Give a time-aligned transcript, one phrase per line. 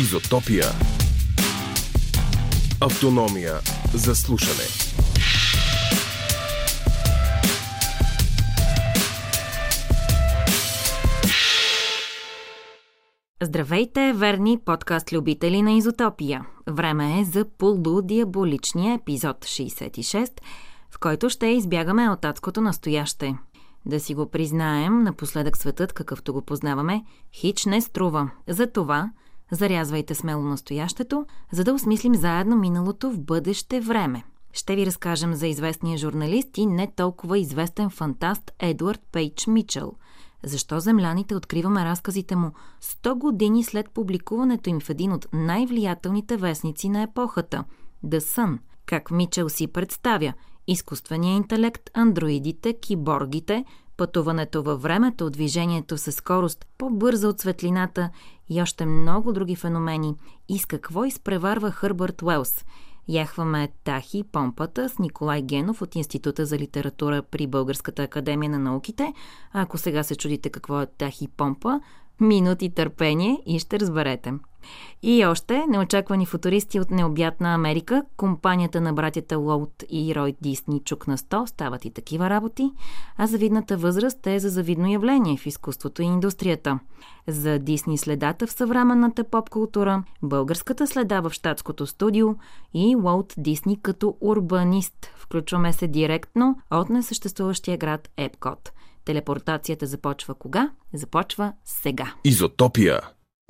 [0.00, 0.64] Изотопия.
[2.80, 3.54] Автономия
[3.94, 4.64] за слушане.
[13.42, 16.46] Здравейте, верни подкаст любители на Изотопия.
[16.66, 20.30] Време е за полудиаболичния епизод 66,
[20.90, 23.34] в който ще избягаме от адското настояще.
[23.86, 28.30] Да си го признаем, напоследък светът, какъвто го познаваме, хич не струва.
[28.48, 29.10] Затова
[29.50, 34.24] зарязвайте смело настоящето, за да осмислим заедно миналото в бъдеще време.
[34.52, 39.92] Ще ви разкажем за известния журналист и не толкова известен фантаст Едуард Пейдж Мичел.
[40.44, 46.88] Защо земляните откриваме разказите му 100 години след публикуването им в един от най-влиятелните вестници
[46.88, 47.64] на епохата–
[48.06, 48.58] The Sun.
[48.86, 50.32] Как Мичел си представя
[50.66, 53.64] изкуствения интелект, андроидите, киборгите,
[54.00, 58.10] пътуването във времето, движението със скорост по-бърза от светлината
[58.48, 60.14] и още много други феномени.
[60.48, 62.64] И с какво изпреварва Хърбърт Уелс?
[63.08, 69.12] Яхваме Тахи Помпата с Николай Генов от Института за литература при Българската академия на науките.
[69.52, 71.80] А ако сега се чудите какво е Тахи Помпа,
[72.20, 74.32] минути търпение и ще разберете.
[75.02, 81.06] И още неочаквани футуристи от необятна Америка, компанията на братята Лоут и Рой Дисни чук
[81.06, 82.72] на 100 стават и такива работи,
[83.16, 86.78] а завидната възраст е за завидно явление в изкуството и индустрията.
[87.26, 92.28] За Дисни следата в съвременната поп-култура, българската следа в щатското студио
[92.74, 95.06] и Уолт Дисни като урбанист.
[95.16, 98.72] Включваме се директно от несъществуващия град Епкот.
[99.04, 100.70] Телепортацията започва кога?
[100.94, 102.14] Започва сега.
[102.24, 103.00] Изотопия.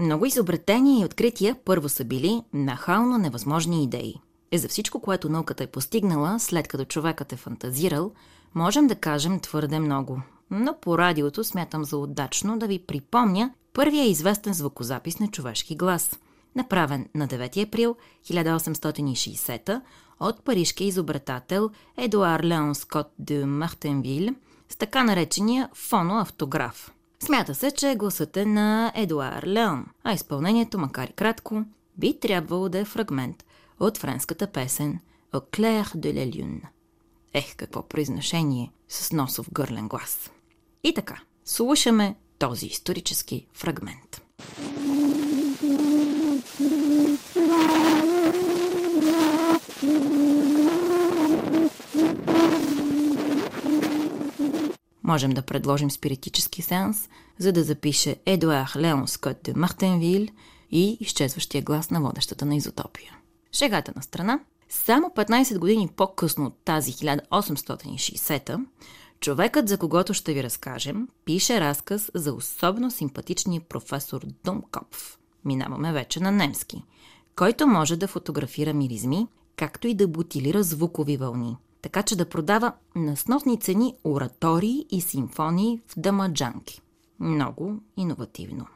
[0.01, 4.15] Много изобретения и открития първо са били нахално невъзможни идеи.
[4.53, 8.13] Е за всичко, което науката е постигнала, след като човекът е фантазирал,
[8.55, 10.23] можем да кажем твърде много.
[10.51, 16.19] Но по радиото смятам за удачно да ви припомня първия известен звукозапис на човешки глас,
[16.57, 19.81] направен на 9 април 1860
[20.21, 24.35] от парижкия изобретател Едуар Леон Скот де Мартенвил
[24.69, 26.93] с така наречения фоноавтограф–
[27.23, 31.65] Смята се, че гласът е на Едуар Леон, а изпълнението, макар и кратко,
[31.97, 33.45] би трябвало да е фрагмент
[33.81, 34.99] от френската песен
[35.33, 36.63] Au clair de la lune.
[37.35, 40.31] Ех, какво произношение с носов гърлен глас.
[40.85, 44.23] И така, слушаме този исторически фрагмент.
[55.11, 60.27] Можем да предложим спиритически сеанс, за да запише Едуар Леон Скот де Мартенвил
[60.71, 63.17] и изчезващия глас на водещата на изотопия.
[63.53, 64.41] Шегата на страна.
[64.69, 68.59] Само 15 години по-късно от тази 1860-та,
[69.21, 75.19] човекът, за когото ще ви разкажем, пише разказ за особено симпатичния професор Думкопф.
[75.45, 76.85] Минаваме вече на немски,
[77.37, 82.73] който може да фотографира миризми, както и да бутилира звукови вълни– така че да продава
[82.97, 86.81] на сносни цени оратории и симфонии в дамаджанки.
[87.21, 88.67] Много иновативно.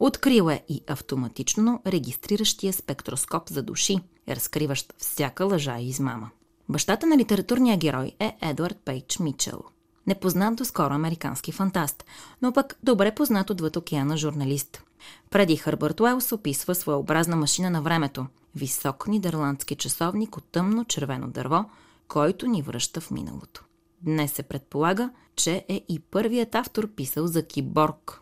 [0.00, 6.30] Открил е и автоматично регистриращия спектроскоп за души, разкриващ всяка лъжа и измама.
[6.68, 9.62] Бащата на литературния герой е Едвард Пейдж Мичел.
[10.06, 12.04] Непознат до скоро американски фантаст,
[12.42, 14.82] но пък добре познат отвъд океана журналист.
[15.30, 21.64] Преди Хърбърт Уелс описва своеобразна машина на времето– висок нидерландски часовник от тъмно червено дърво–
[22.08, 23.64] който ни връща в миналото.
[24.02, 28.20] Днес се предполага, че е и първият автор писал за киборг.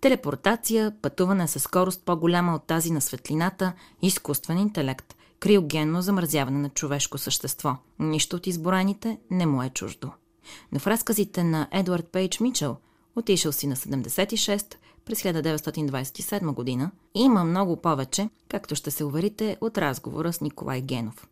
[0.00, 3.72] Телепортация, пътуване със скорост по-голяма от тази на светлината,
[4.02, 7.76] изкуствен интелект, криогенно замразяване на човешко същество.
[7.98, 10.10] Нищо от избораните не му е чуждо.
[10.72, 12.76] Но в разказите на Едвард Пейдж Мичел,
[13.16, 19.78] отишъл си на 76 през 1927 година, има много повече, както ще се уверите от
[19.78, 21.26] разговора с Николай Генов.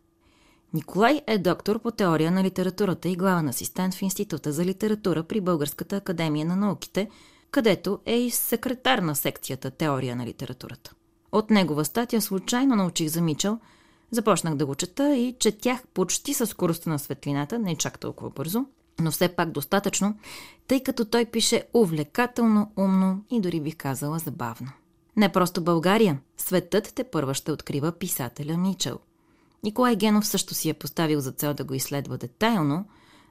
[0.73, 5.41] Николай е доктор по теория на литературата и главен асистент в Института за литература при
[5.41, 7.09] Българската академия на науките,
[7.51, 10.93] където е и секретар на секцията Теория на литературата.
[11.31, 13.59] От негова статия случайно научих за Мичел,
[14.11, 18.65] започнах да го чета и четях почти със скоростта на светлината, не чак толкова бързо,
[18.99, 20.17] но все пак достатъчно,
[20.67, 24.71] тъй като той пише увлекателно, умно и дори бих казала забавно.
[25.15, 28.99] Не просто България, светът те първа ще открива писателя Мичел–
[29.63, 32.85] Николай Генов също си е поставил за цел да го изследва детайлно,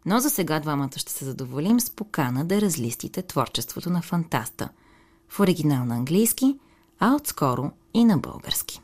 [0.06, 4.68] но за сега двамата ще се задоволим с покана да разлистите творчеството на фантаста
[5.28, 6.58] в оригинал на английски,
[6.98, 8.80] а отскоро и на български.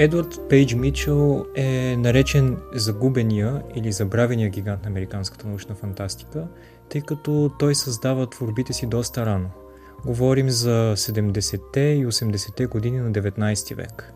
[0.00, 6.46] Едвард Пейдж Мичел е наречен загубения или забравения гигант на американската научна фантастика,
[6.88, 9.50] тъй като той създава творбите си доста рано.
[10.06, 14.12] Говорим за 70-те и 80-те години на 19 век.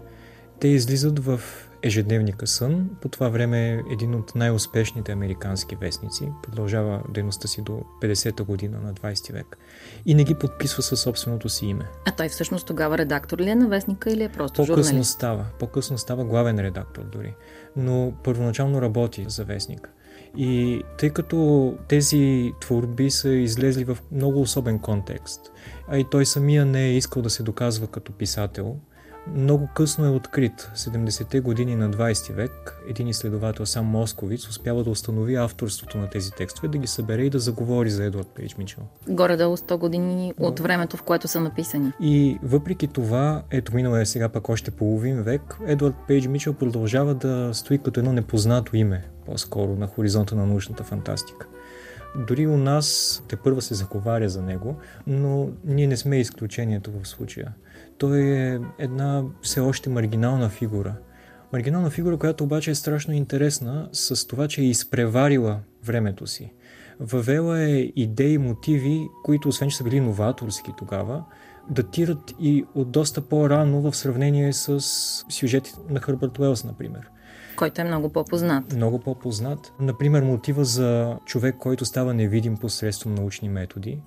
[0.60, 1.40] Те излизат в
[1.82, 2.90] ежедневника Сън.
[3.00, 6.28] По това време е един от най-успешните американски вестници.
[6.42, 9.58] Продължава дейността си до 50-та година на 20 век.
[10.06, 11.84] И не ги подписва със собственото си име.
[12.06, 15.10] А той всъщност тогава редактор ли е на вестника или е просто По-късно журналист?
[15.10, 15.46] става.
[15.58, 17.34] По-късно става главен редактор дори.
[17.76, 19.90] Но първоначално работи за вестника.
[20.36, 25.40] И тъй като тези творби са излезли в много особен контекст,
[25.88, 28.76] а и той самия не е искал да се доказва като писател,
[29.26, 30.70] много късно е открит.
[30.76, 36.30] 70-те години на 20 век един изследовател, сам Московиц, успява да установи авторството на тези
[36.30, 38.82] текстове, да ги събере и да заговори за Едуард Пейдж Мичел.
[39.08, 41.92] Горе-долу 100 години от времето, в което са написани.
[42.00, 47.14] И въпреки това, ето минало е сега пък още половин век, Едуард Пейдж Мичел продължава
[47.14, 51.46] да стои като едно непознато име, по-скоро на хоризонта на научната фантастика.
[52.16, 54.76] Дори у нас те първа се заговаря за него,
[55.06, 57.52] но ние не сме изключението в случая.
[58.02, 60.94] Той е една все още маргинална фигура.
[61.52, 66.52] Маргинална фигура, която обаче е страшно интересна с това, че е изпреварила времето си.
[67.00, 71.24] Въвела е идеи, мотиви, които освен, че са били новаторски тогава,
[71.70, 74.80] датират и от доста по-рано в сравнение с
[75.28, 77.10] сюжети на Хърбърт Уелс, например.
[77.56, 78.72] Който е много по-познат.
[78.72, 79.72] Много по-познат.
[79.80, 84.00] Например, мотива за човек, който става невидим посредством научни методи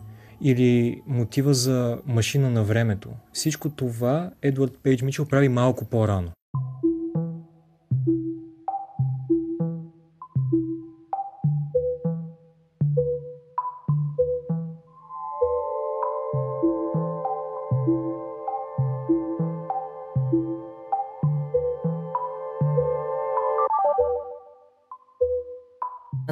[0.47, 3.09] или мотива за машина на времето.
[3.33, 6.31] Всичко това Едвард Пейдж Мичел прави малко по-рано.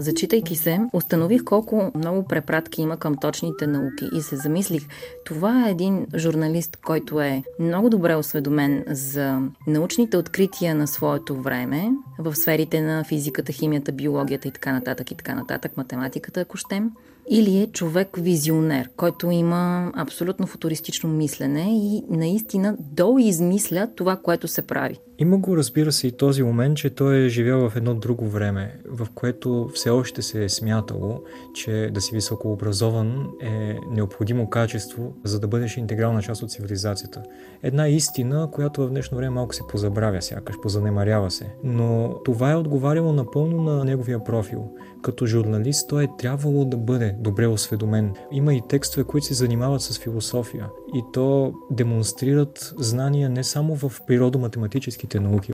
[0.04, 4.88] Зачитайки се, установих колко много препратки има към точните науки и се замислих,
[5.26, 11.90] това е един журналист, който е много добре осведомен за научните открития на своето време
[12.20, 16.92] в сферите на физиката, химията, биологията и така нататък и така нататък, математиката, ако щем,
[17.30, 25.00] или е човек-визионер, който има абсолютно футуристично мислене и наистина доизмисля това, което се прави.
[25.20, 28.80] Има го, разбира се, и този момент, че той е живял в едно друго време,
[28.90, 31.22] в което все още се е смятало,
[31.54, 37.24] че да си високообразован е необходимо качество, за да бъдеш интегрална част от цивилизацията.
[37.64, 41.50] Една истина, която в днешно време малко се позабравя, сякаш позанемарява се.
[41.64, 44.72] Но това е отговаряло напълно на неговия профил.
[45.04, 48.14] Като журналист той е трябвало да бъде добре осведомен.
[48.32, 54.02] Има и текстове, които се занимават с философия и то демонстрират знания не само в
[54.08, 55.54] природо-математическите науки.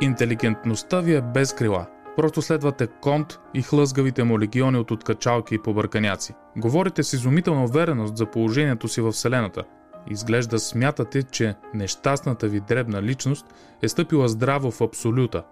[0.00, 1.86] Интелигентността ви е без крила.
[2.16, 6.34] Просто следвате конт и хлъзгавите му легиони от откачалки и побърканяци.
[6.56, 9.64] Говорите с изумителна увереност за положението си в Вселената.
[10.10, 13.46] Изглежда смятате, че нещастната ви дребна личност
[13.82, 15.42] е стъпила здраво в абсолюта.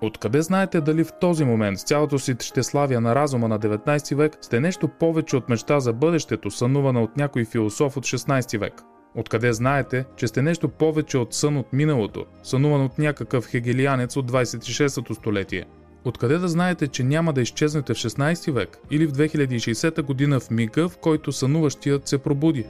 [0.00, 4.38] Откъде знаете дали в този момент с цялото си щеславие на разума на 19 век
[4.40, 8.82] сте нещо повече от мечта за бъдещето, сънувана от някой философ от 16 век?
[9.14, 14.30] Откъде знаете, че сте нещо повече от сън от миналото, сънуван от някакъв хегелианец от
[14.30, 15.64] 26-то столетие?
[16.08, 20.50] Откъде да знаете, че няма да изчезнете в 16 век или в 2060 година в
[20.50, 22.64] мига, в който сънуващият се пробуди?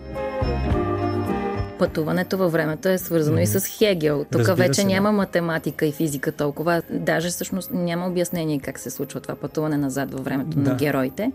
[1.79, 3.43] Пътуването във времето е свързано mm-hmm.
[3.43, 4.25] и с Хегел.
[4.33, 4.89] Тук Разбира вече се, да.
[4.89, 6.83] няма математика и физика толкова.
[6.91, 10.71] Даже всъщност няма обяснение как се случва това пътуване назад във времето Да.
[10.71, 11.33] на героите.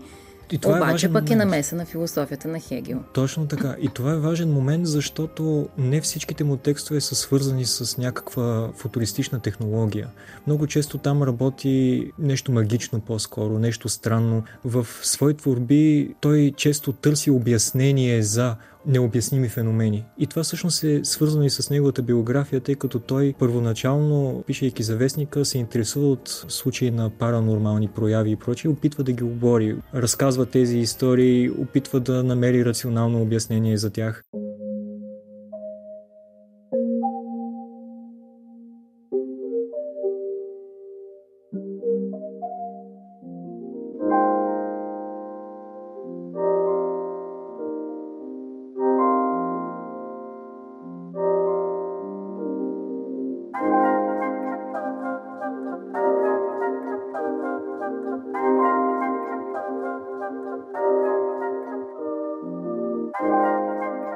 [0.52, 1.50] И това е Обаче важен пък е момент.
[1.50, 3.00] намеса на философията на Хегел.
[3.12, 3.76] Точно така.
[3.80, 9.40] И това е важен момент, защото не всичките му текстове са свързани с някаква футуристична
[9.40, 10.08] технология.
[10.46, 14.42] Много често там работи нещо магично по-скоро, нещо странно.
[14.64, 20.04] В свои творби той често търси обяснение за необясними феномени.
[20.18, 24.96] И това всъщност е свързано и с неговата биография, тъй като той първоначално, пишейки за
[24.96, 30.46] вестника, се интересува от случаи на паранормални прояви и прочие, опитва да ги обори, разказва
[30.46, 34.22] тези истории, опитва да намери рационално обяснение за тях.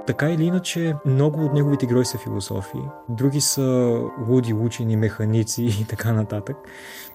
[0.08, 3.98] Така или иначе, много от неговите герои са философи, други са
[4.28, 6.56] луди учени, механици и така нататък.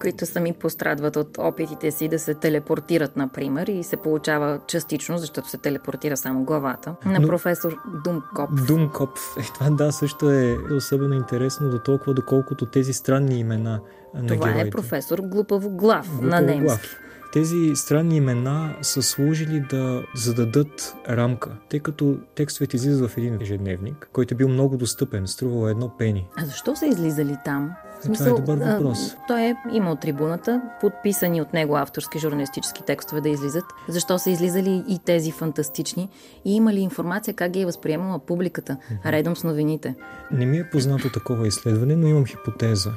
[0.00, 5.48] Които сами пострадват от опитите си да се телепортират, например, и се получава частично, защото
[5.48, 7.28] се телепортира само главата, на Но...
[7.28, 8.66] професор Думкоп.
[8.66, 9.18] Думкоп.
[9.40, 13.80] Е, това да, също е особено интересно до толкова, доколкото тези странни имена
[14.14, 14.68] на Това е героите.
[14.68, 16.64] е професор Глупаво глав на немски.
[16.64, 17.00] Глав.
[17.34, 24.08] Тези странни имена са служили да зададат рамка, тъй като текстовете излизат в един ежедневник,
[24.12, 26.28] който е бил много достъпен, струвало едно пени.
[26.36, 27.72] А защо са излизали там?
[28.00, 28.98] Смисъл, Това е добър въпрос.
[29.12, 33.64] А, той е имал трибуната, подписани от него авторски журналистически текстове да излизат.
[33.88, 36.08] Защо са излизали и тези фантастични?
[36.44, 39.12] И има ли информация как ги е възприемала публиката, mm-hmm.
[39.12, 39.94] редом с новините?
[40.32, 42.90] Не ми е познато такова изследване, но имам хипотеза.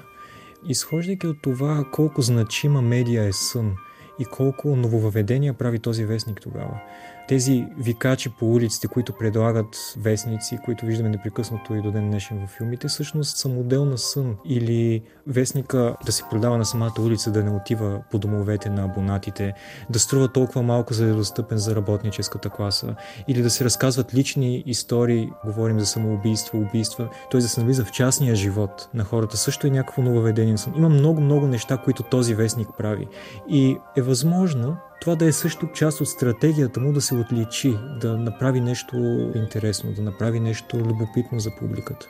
[0.69, 3.75] Изхождайки от това колко значима медия е сън–
[4.19, 6.79] и колко нововъведения прави този вестник тогава
[7.27, 12.49] тези викачи по улиците, които предлагат вестници, които виждаме непрекъснато и до ден днешен в
[12.49, 14.35] филмите, всъщност са модел на сън.
[14.45, 19.53] Или вестника да се продава на самата улица, да не отива по домовете на абонатите,
[19.89, 22.95] да струва толкова малко, за да е достъпен за работническата класа,
[23.27, 27.41] или да се разказват лични истории, говорим за самоубийство, убийства, т.е.
[27.41, 30.73] да се навлиза в частния живот на хората, също е някакво нововведение на сън.
[30.77, 33.07] Има много-много неща, които този вестник прави.
[33.49, 38.17] И е възможно това да е също част от стратегията му да се отличи, да
[38.17, 38.95] направи нещо
[39.35, 42.07] интересно, да направи нещо любопитно за публиката.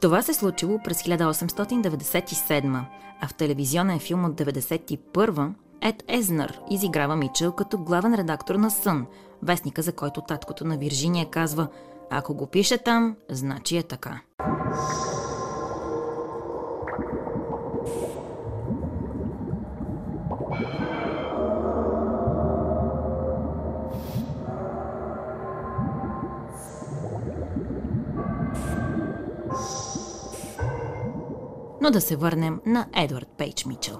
[0.00, 2.84] Това се случило през 1897,
[3.20, 5.52] а в телевизионен филм от 1991
[5.82, 9.06] Ед Езнър изиграва Мичел като главен редактор на Сън,
[9.42, 11.68] вестника, за който таткото на Виржиния казва
[12.10, 14.20] «Ако го пише там, значи е така».
[31.82, 33.98] Но да се върнем на Едвард Пейдж Мичел.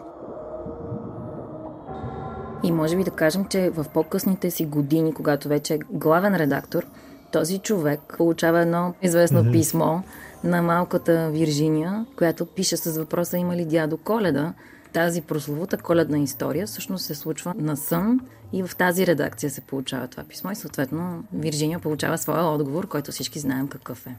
[2.62, 6.87] И може би да кажем, че в по-късните си години, когато вече е главен редактор,
[7.33, 9.52] този човек получава едно известно mm-hmm.
[9.52, 10.00] писмо
[10.45, 14.54] на малката Виржиния, която пише с въпроса има ли дядо Коледа.
[14.92, 18.21] Тази прословута коледна история всъщност се случва на сън
[18.52, 23.12] и в тази редакция се получава това писмо и съответно Виржиния получава своя отговор, който
[23.12, 24.16] всички знаем какъв е.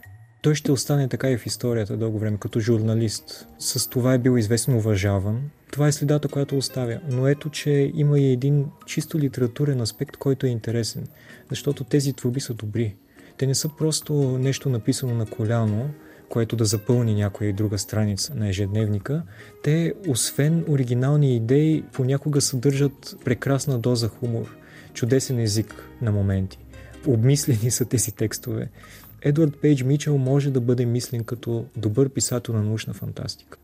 [0.48, 3.48] Той ще остане така и в историята дълго време, като журналист.
[3.60, 5.42] С това е бил известно уважаван.
[5.72, 7.00] Това е следата, която оставя.
[7.10, 11.08] Но ето, че има и един чисто литературен аспект, който е интересен.
[11.50, 12.96] Защото тези творби са добри.
[13.38, 15.89] Те не са просто нещо написано на коляно,
[16.30, 19.24] което да запълни някоя и друга страница на ежедневника.
[19.63, 24.58] Те, освен оригинални идеи, понякога съдържат прекрасна доза хумор,
[24.94, 26.60] чудесен език на моменти.
[27.08, 28.70] Обмислени са тези текстове.
[29.21, 33.57] Едвард Пейдж Мичел може да бъде мислен като добър писател на научна фантастика.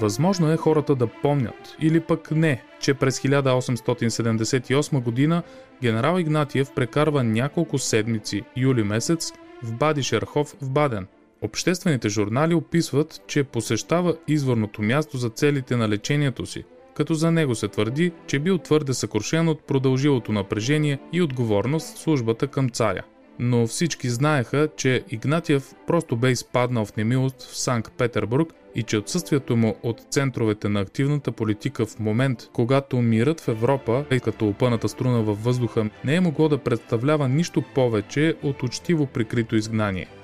[0.00, 5.42] Възможно е хората да помнят, или пък не, че през 1878 година
[5.82, 11.06] генерал Игнатиев прекарва няколко седмици, юли месец, в Бадишерхов в Баден.
[11.44, 16.64] Обществените журнали описват, че посещава изворното място за целите на лечението си,
[16.96, 22.00] като за него се твърди, че бил твърде съкрушен от продължилото напрежение и отговорност в
[22.00, 23.02] службата към царя.
[23.38, 29.56] Но всички знаеха, че Игнатиев просто бе изпаднал в немилост в Санкт-Петербург и че отсъствието
[29.56, 34.88] му от центровете на активната политика в момент, когато мирът в Европа е като опъната
[34.88, 40.08] струна във въздуха, не е могло да представлява нищо повече от учтиво прикрито изгнание–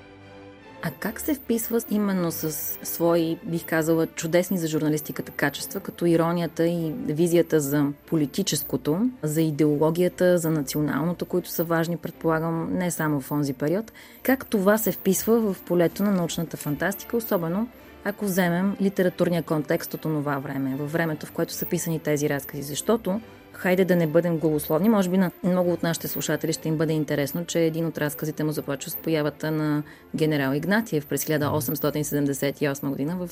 [0.83, 6.67] а как се вписва именно с свои, бих казала, чудесни за журналистиката качества, като иронията
[6.67, 13.31] и визията за политическото, за идеологията, за националното, които са важни, предполагам, не само в
[13.31, 13.93] онзи период?
[14.23, 17.69] Как това се вписва в полето на научната фантастика, особено
[18.05, 22.63] ако вземем литературния контекст от това време, във времето, в което са писани тези разкази?
[22.63, 23.21] Защото
[23.61, 24.89] хайде да не бъдем голословни.
[24.89, 28.45] Може би на много от нашите слушатели ще им бъде интересно, че един от разказите
[28.45, 29.83] му започва с появата на
[30.17, 33.31] генерал Игнатиев през 1878 година в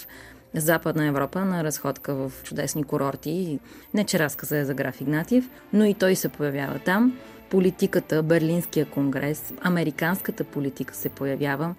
[0.55, 3.59] Западна Европа на разходка в чудесни курорти.
[3.95, 7.19] Не, че разказа е за граф Игнатиев, но и той се появява там.
[7.51, 11.75] Политиката, Берлинския конгрес, американската политика се появява.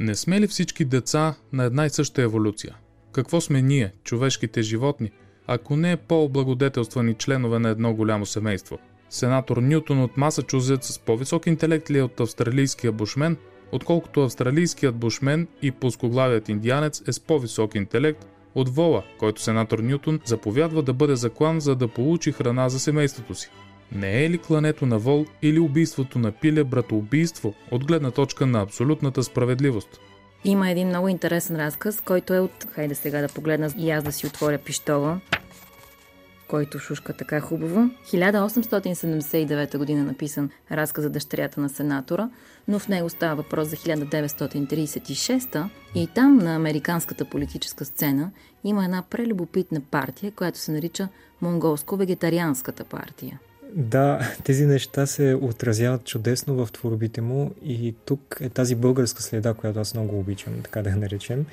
[0.00, 2.76] Не сме ли всички деца на една и съща еволюция?
[3.12, 5.10] Какво сме ние, човешките животни–
[5.46, 8.78] ако не е по-облагодетелствани членове на едно голямо семейство.
[9.10, 13.36] Сенатор Нютон от Масачузетс с по-висок интелект ли е от австралийския бушмен,
[13.72, 20.20] отколкото австралийският бушмен и пускоглавият индианец е с по-висок интелект от вола, който сенатор Нютон
[20.24, 23.50] заповядва да бъде заклан, за да получи храна за семейството си.
[23.92, 28.62] Не е ли клането на вол или убийството на пиле братоубийство от гледна точка на
[28.62, 30.00] абсолютната справедливост?
[30.44, 32.66] Има един много интересен разказ, който е от...
[32.72, 35.20] Хайде сега да погледна и аз да си отворя пиштола,
[36.48, 37.90] който шушка така хубаво.
[38.06, 42.28] 1879 година написан разказ за дъщерята на сенатора,
[42.68, 48.30] но в него става въпрос за 1936 и там на американската политическа сцена
[48.64, 51.08] има една прелюбопитна партия, която се нарича
[51.42, 53.40] Монголско-вегетарианската партия.
[53.74, 59.54] Да, тези неща се отразяват чудесно в творбите му и тук е тази българска следа,
[59.54, 61.46] която аз много обичам, така да я наречем,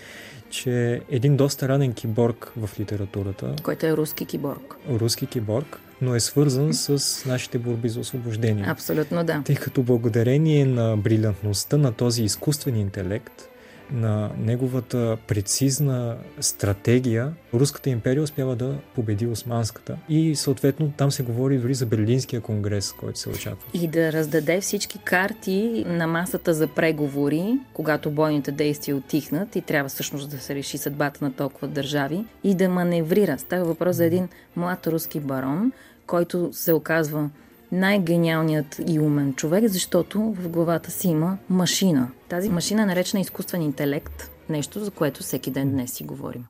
[0.49, 3.55] че един доста ранен киборг в литературата.
[3.63, 4.75] Който е руски киборг.
[4.89, 8.65] Руски киборг, но е свързан с нашите борби за освобождение.
[8.67, 9.41] Абсолютно да.
[9.45, 13.48] Тъй като благодарение на брилянтността на този изкуствен интелект,
[13.91, 19.97] на неговата прецизна стратегия, Руската империя успява да победи Османската.
[20.09, 23.69] И съответно там се говори дори за Берлинския конгрес, който се очаква.
[23.73, 29.89] И да раздаде всички карти на масата за преговори, когато бойните действия отихнат и трябва
[29.89, 33.37] всъщност да се реши съдбата на толкова държави и да маневрира.
[33.37, 35.71] Става въпрос за един млад руски барон,
[36.07, 37.29] който се оказва
[37.71, 42.09] най-гениалният и умен човек, защото в главата си има машина.
[42.29, 46.45] Тази машина е наречена изкуствен интелект, нещо за което всеки ден днес си говорим.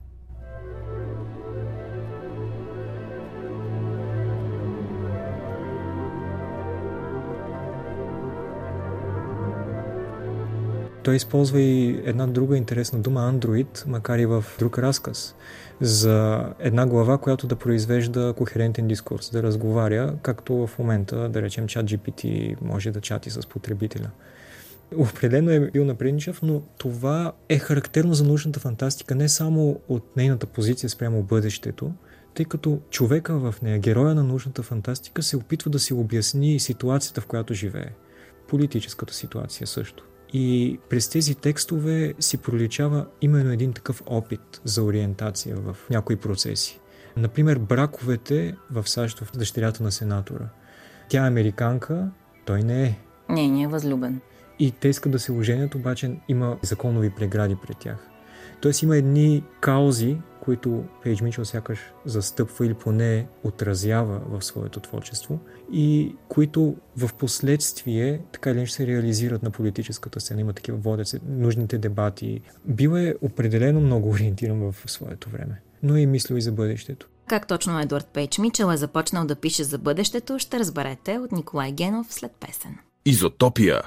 [11.03, 15.35] Той използва и една друга интересна дума андроид, макар и в друг разказ,
[15.81, 21.68] за една глава, която да произвежда кохерентен дискурс, да разговаря, както в момента, да речем,
[21.68, 24.09] чат GPT може да чати с потребителя.
[24.97, 30.45] Определено е бил напредничав, но това е характерно за научната фантастика не само от нейната
[30.45, 31.91] позиция спрямо бъдещето,
[32.33, 37.21] тъй като човека в нея, героя на научната фантастика, се опитва да си обясни ситуацията,
[37.21, 37.89] в която живее.
[38.47, 40.03] Политическата ситуация също.
[40.33, 46.79] И през тези текстове си проличава именно един такъв опит за ориентация в някои процеси.
[47.17, 50.45] Например, браковете в САЩ в дъщерята на сенатора.
[51.09, 52.09] Тя е американка,
[52.45, 52.99] той не е.
[53.29, 54.21] Не, не е възлюбен.
[54.59, 58.09] И те искат да се оженят, обаче има законови прегради пред тях.
[58.61, 65.39] Тоест има едни каузи, които Пейдж Мичел сякаш застъпва или поне отразява в своето творчество
[65.72, 70.41] и които в последствие така или се реализират на политическата сцена.
[70.41, 72.41] Има такива водят се нужните дебати.
[72.65, 77.07] Бил е определено много ориентиран в своето време, но и мислил и за бъдещето.
[77.27, 81.72] Как точно Едуард Пейдж Мичел е започнал да пише за бъдещето, ще разберете от Николай
[81.72, 82.77] Генов след песен.
[83.05, 83.81] Изотопия.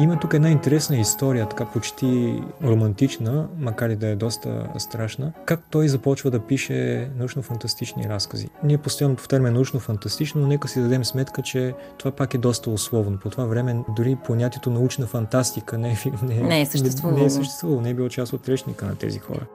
[0.00, 5.32] Има тук една интересна история, така почти романтична, макар и да е доста страшна.
[5.44, 8.48] Как той започва да пише научно-фантастични разкази.
[8.64, 13.18] Ние постоянно повтаряме научно-фантастично, но нека си дадем сметка, че това пак е доста условно.
[13.18, 17.16] По това време дори понятието научна фантастика не е, не, не е съществувало.
[17.16, 19.46] Не, не е съществувало, не е било част от речника на тези хора.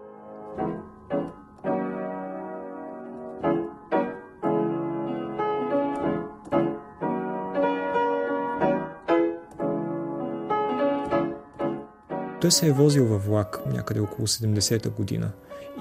[12.46, 15.32] Той се е возил във влак някъде около 70-та година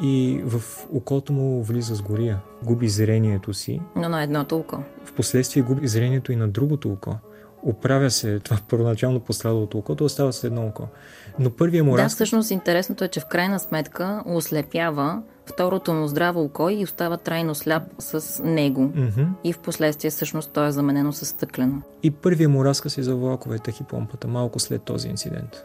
[0.03, 2.41] и в окото му влиза с гория.
[2.63, 3.81] Губи зрението си.
[3.97, 4.79] Но на едното око.
[5.05, 7.17] Впоследствие губи зрението и на другото око.
[7.63, 10.89] Оправя се това първоначално пострадалото око, то остава с едно око.
[11.39, 16.45] Но първия му Да, всъщност интересното е, че в крайна сметка ослепява второто му здраво
[16.45, 18.81] око и остава трайно сляп с него.
[18.81, 19.27] Mm-hmm.
[19.45, 21.83] И в последствие всъщност то е заменено с стъклено.
[22.03, 25.65] И първия му разказ е за влаковете хипомпата, малко след този инцидент.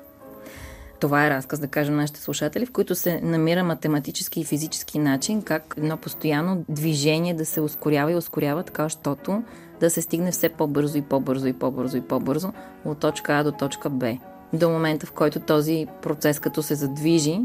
[0.99, 5.41] Това е разказ, да кажем нашите слушатели, в които се намира математически и физически начин
[5.41, 9.43] как едно постоянно движение да се ускорява и ускорява, така, защото
[9.79, 12.53] да се стигне все по-бързо и по-бързо и по-бързо и по-бързо
[12.85, 14.17] от точка А до точка Б.
[14.53, 17.41] До момента, в който този процес, като се задвижи,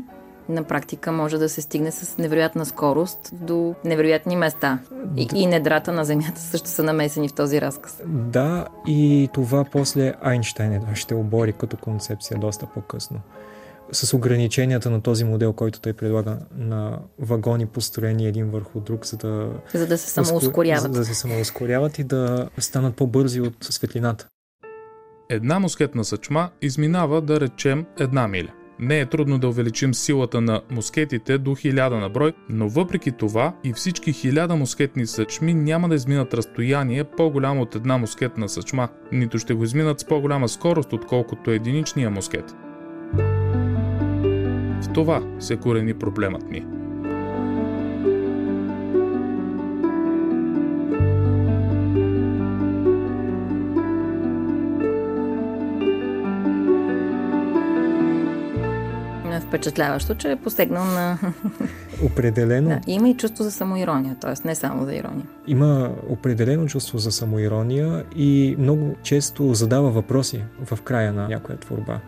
[0.48, 4.78] на практика може да се стигне с невероятна скорост до невероятни места.
[5.16, 8.02] И, и недрата на Земята също са намесени в този разказ.
[8.06, 13.20] Да, и това после Айнштайн едва ще обори като концепция доста по-късно
[13.92, 19.16] с ограниченията на този модел, който той предлага на вагони построени един върху друг, за
[19.16, 20.82] да, за да се самоускоряват.
[20.82, 24.28] За да се самоускоряват и да станат по-бързи от светлината.
[25.30, 28.52] Една мускетна съчма изминава да речем една миля.
[28.78, 33.54] Не е трудно да увеличим силата на мускетите до 1000 на брой, но въпреки това
[33.64, 39.38] и всички 1000 мускетни съчми няма да изминат разстояние по-голямо от една мускетна съчма, нито
[39.38, 42.54] ще го изминат с по-голяма скорост, отколкото единичния мускет.
[44.84, 46.66] В това се корени проблемът ни.
[59.54, 61.18] впечатляващо, че е посегнал на...
[62.04, 62.68] Определено.
[62.68, 64.48] Да, има и чувство за самоирония, т.е.
[64.48, 65.26] не само за ирония.
[65.46, 72.00] Има определено чувство за самоирония и много често задава въпроси в края на някоя творба.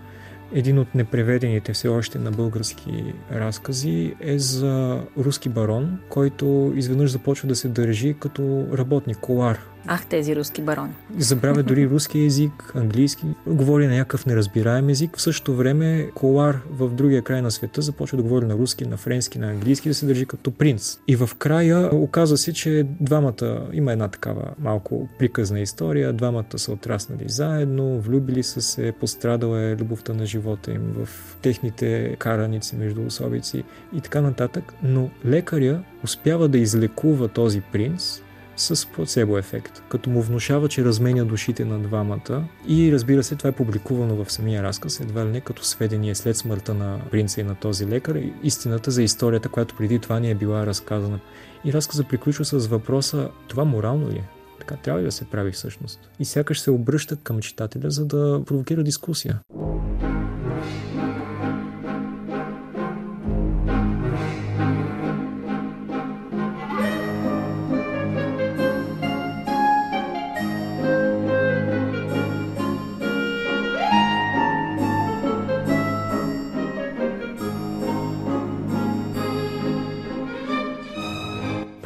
[0.53, 7.49] Един от непреведените все още на български разкази е за руски барон, който изведнъж започва
[7.49, 10.93] да се държи като работник, колар Ах, тези руски барони.
[11.19, 15.17] Забравя дори руски език, английски, говори на някакъв неразбираем език.
[15.17, 18.97] В същото време Колар в другия край на света започва да говори на руски, на
[18.97, 20.99] френски, на английски, да се държи като принц.
[21.09, 26.73] И в края оказа се, че двамата, има една такава малко приказна история, двамата са
[26.73, 31.09] отраснали заедно, влюбили са се, пострадала е любовта на живота им в
[31.43, 33.65] техните караници между особици
[33.97, 34.75] и така нататък.
[34.83, 38.21] Но лекаря успява да излекува този принц
[38.57, 43.51] с плацебо ефект, като му внушава, че разменя душите на двамата и разбира се, това
[43.51, 47.45] е публикувано в самия разказ, едва ли не като сведение след смъртта на принца и
[47.45, 51.21] на този лекар, истината за историята, която преди това ни е била разказана.
[51.65, 54.29] И разказа приключва с въпроса, това морално ли е?
[54.59, 56.11] Така трябва ли да се прави всъщност?
[56.19, 59.41] И сякаш се обръща към читателя, за да провокира дискусия.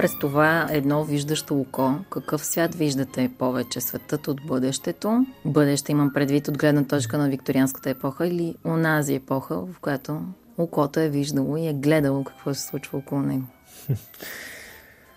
[0.00, 3.80] През това едно виждащо око, какъв свят виждате повече?
[3.80, 5.26] Светът от бъдещето?
[5.44, 10.22] Бъдеще имам предвид от гледна точка на викторианската епоха или онази епоха, в която
[10.58, 13.46] окото е виждало и е гледало какво се случва около него?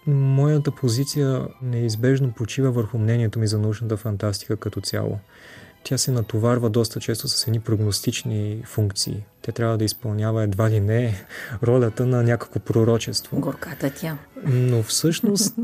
[0.07, 5.19] Моята позиция неизбежно почива върху мнението ми за научната фантастика като цяло.
[5.83, 9.23] Тя се натоварва доста често с едни прогностични функции.
[9.41, 11.25] Тя трябва да изпълнява едва ли не
[11.63, 13.39] ролята на някакво пророчество.
[13.39, 14.17] Горката тя.
[14.45, 15.55] Но всъщност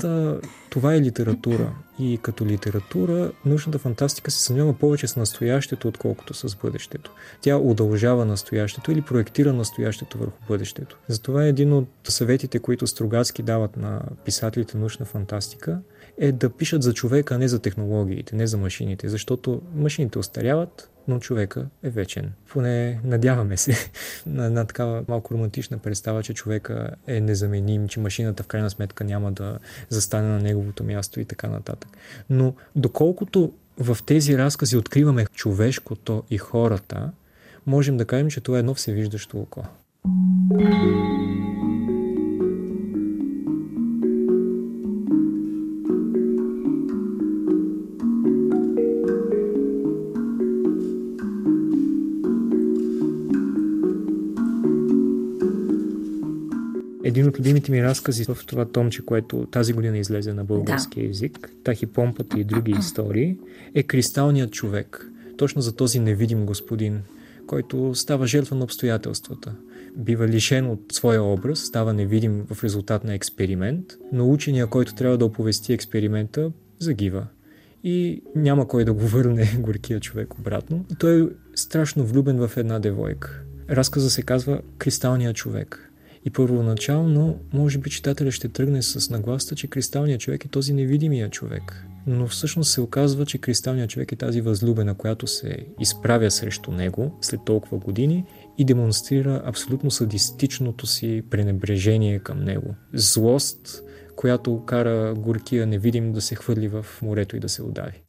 [0.70, 1.74] това е литература.
[2.00, 7.12] И като литература, научната фантастика се съмнява повече с настоящето, отколкото с бъдещето.
[7.42, 10.98] Тя удължава настоящето или проектира настоящето върху бъдещето.
[11.08, 15.80] Затова е един от съветите, които Строгацки дават на писателите научна фантастика,
[16.20, 20.90] е да пишат за човека, а не за технологиите, не за машините, защото машините остаряват,
[21.08, 22.32] но човека е вечен.
[22.50, 23.92] Поне надяваме се
[24.26, 29.04] на една такава малко романтична представа, че човека е незаменим, че машината в крайна сметка
[29.04, 31.90] няма да застане на неговото място и така нататък.
[32.30, 37.12] Но доколкото в тези разкази откриваме човешкото и хората,
[37.66, 39.64] можем да кажем, че това е едно всевиждащо око.
[40.60, 41.69] Един от
[57.60, 61.08] любимите ми разкази в това томче, което тази година излезе на български да.
[61.08, 63.38] язик, Тахи Помпата и други истории,
[63.76, 65.12] е Кристалният човек.
[65.38, 67.02] Точно за този невидим господин,
[67.48, 69.56] който става жертва на обстоятелствата.
[69.98, 75.17] Бива лишен от своя образ, става невидим в резултат на експеримент, но учения, който трябва
[75.17, 77.28] да оповести експеримента, загива.
[77.84, 80.86] И няма кой да го върне горкия човек обратно.
[81.00, 83.41] Той е страшно влюбен в една девойка.
[83.69, 85.88] Разказа се казва Кристалният човек.
[86.26, 91.30] И първоначално, може би читателя ще тръгне с нагласта, че кристалният човек е този невидимия
[91.30, 91.86] човек.
[92.08, 97.18] Но всъщност се оказва, че кристалният човек е тази възлюбена, която се изправя срещу него
[97.22, 98.26] след толкова години
[98.58, 102.76] и демонстрира абсолютно садистичното си пренебрежение към него.
[102.94, 103.84] Злост,
[104.16, 108.04] която кара горкия невидим да се хвърли в морето и да се удави.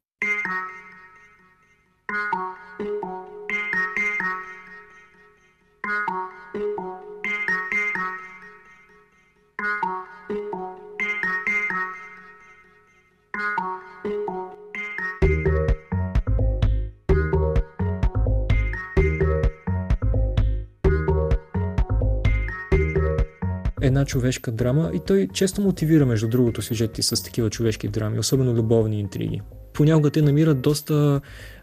[23.83, 28.55] Една човешка драма и той често мотивира между другото сюжети с такива човешки драми, особено
[28.55, 29.41] любовни интриги.
[29.73, 31.21] Понякога те намират доста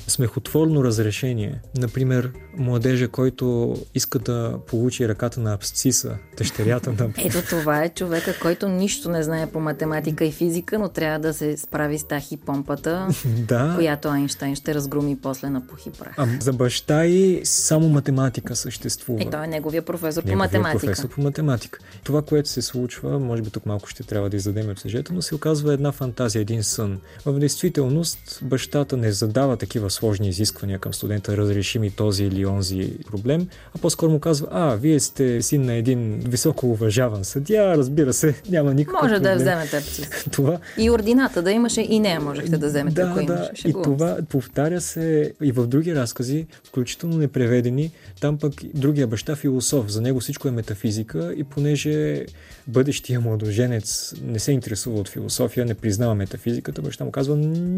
[0.08, 1.62] смехотворно разрешение.
[1.78, 7.10] Например, младежа, който иска да получи ръката на абсциса, дъщерята на...
[7.26, 11.34] Ето това е човека, който нищо не знае по математика и физика, но трябва да
[11.34, 13.74] се справи с тахи помпата, да.
[13.76, 16.14] която Айнштайн ще разгруми после на пух и прах.
[16.18, 19.22] А за баща и само математика съществува.
[19.22, 20.88] Е, той е неговия професор неговия по математика.
[20.88, 21.80] професор по математика.
[22.04, 25.22] Това, което се случва, може би тук малко ще трябва да издадем от сюжета, но
[25.22, 27.00] се оказва една фантазия, един сън.
[27.26, 28.07] В действителност
[28.42, 33.78] бащата не задава такива сложни изисквания към студента, разреши ми този или онзи проблем, а
[33.78, 38.74] по-скоро му казва, а, вие сте син на един високо уважаван съдия, разбира се, няма
[38.74, 39.34] никакъв Може проблем.
[39.34, 39.84] да вземете.
[40.32, 43.34] Това, И ордината да имаше, и нея можехте да вземете, да, ако да.
[43.34, 43.68] имаше.
[43.68, 47.92] И това повтаря се и в други разкази, включително непреведени.
[48.22, 49.92] Там пък другия баща философ.
[49.92, 52.26] За него всичко е метафизика и понеже
[52.68, 57.36] бъдещия младоженец не се интересува от философия, не признава метафизиката, баща му казва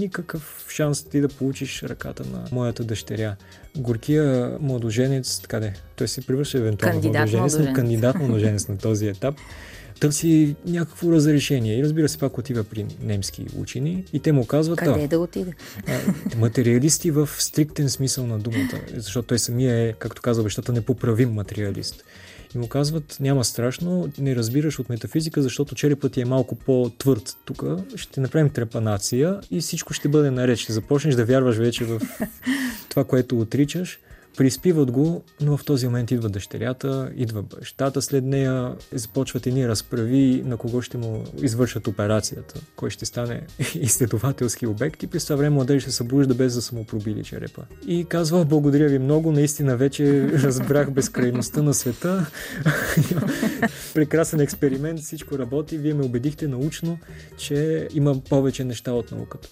[0.09, 3.35] никакъв шанс ти да получиш ръката на моята дъщеря.
[3.77, 7.75] Горкия младоженец, така де, той се превръща евентуално Кандидат младоженец, но младоженец.
[7.75, 9.35] кандидат младоженец на този етап
[9.99, 11.79] търси някакво разрешение.
[11.79, 15.19] И разбира се, пак отива при немски учени и те му казват, Къде «А, да
[15.19, 15.53] отиде?
[16.37, 22.03] материалисти в стриктен смисъл на думата, защото той самия е, както казва бащата, непоправим материалист.
[22.55, 27.37] И му казват, няма страшно, не разбираш от метафизика, защото черепът е малко по-твърд.
[27.45, 27.63] Тук
[27.95, 30.57] ще направим трепанация и всичко ще бъде наред.
[30.57, 32.01] Ще започнеш да вярваш вече в
[32.89, 33.99] това, което отричаш.
[34.39, 40.43] Приспиват го, но в този момент идва дъщерята, идва бащата след нея, започват едни разправи
[40.45, 43.41] на кого ще му извършат операцията, кой ще стане
[43.75, 47.61] изследователски обект и през това време младеж се събужда без да са му пробили черепа.
[47.87, 52.25] И казва, благодаря ви много, наистина вече разбрах безкрайността на света.
[53.93, 56.97] Прекрасен експеримент, всичко работи, вие ме убедихте научно,
[57.37, 59.49] че има повече неща от науката.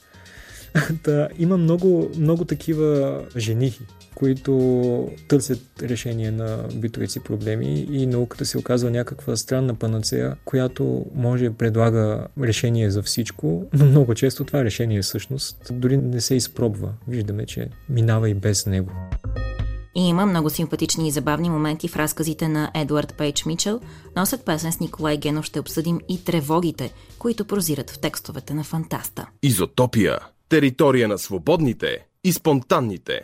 [1.04, 3.82] Та, има много, много такива женихи,
[4.18, 11.06] които търсят решение на битовите си проблеми и науката се оказва някаква странна панацея, която
[11.16, 16.94] може предлага решение за всичко, но много често това решение всъщност дори не се изпробва.
[17.08, 18.92] Виждаме, че минава и без него.
[19.96, 23.80] И има много симпатични и забавни моменти в разказите на Едуард Пейдж Мичел,
[24.16, 28.64] но след песен с Николай Генов ще обсъдим и тревогите, които прозират в текстовете на
[28.64, 29.28] фантаста.
[29.44, 30.20] Изотопия.
[30.50, 33.22] Територия на свободните и спонтанните.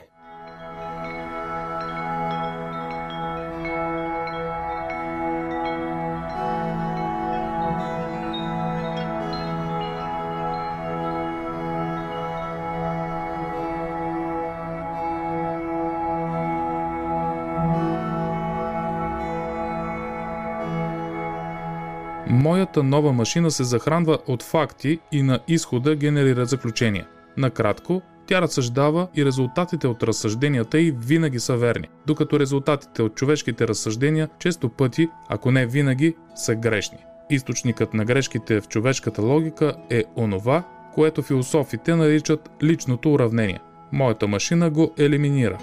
[22.73, 27.07] Моята нова машина се захранва от факти и на изхода генерира заключения.
[27.37, 33.67] Накратко, тя разсъждава и резултатите от разсъжденията й винаги са верни, докато резултатите от човешките
[33.67, 36.97] разсъждения често пъти, ако не винаги, са грешни.
[37.29, 43.59] Източникът на грешките в човешката логика е онова, което философите наричат личното уравнение.
[43.91, 45.57] Моята машина го елиминира.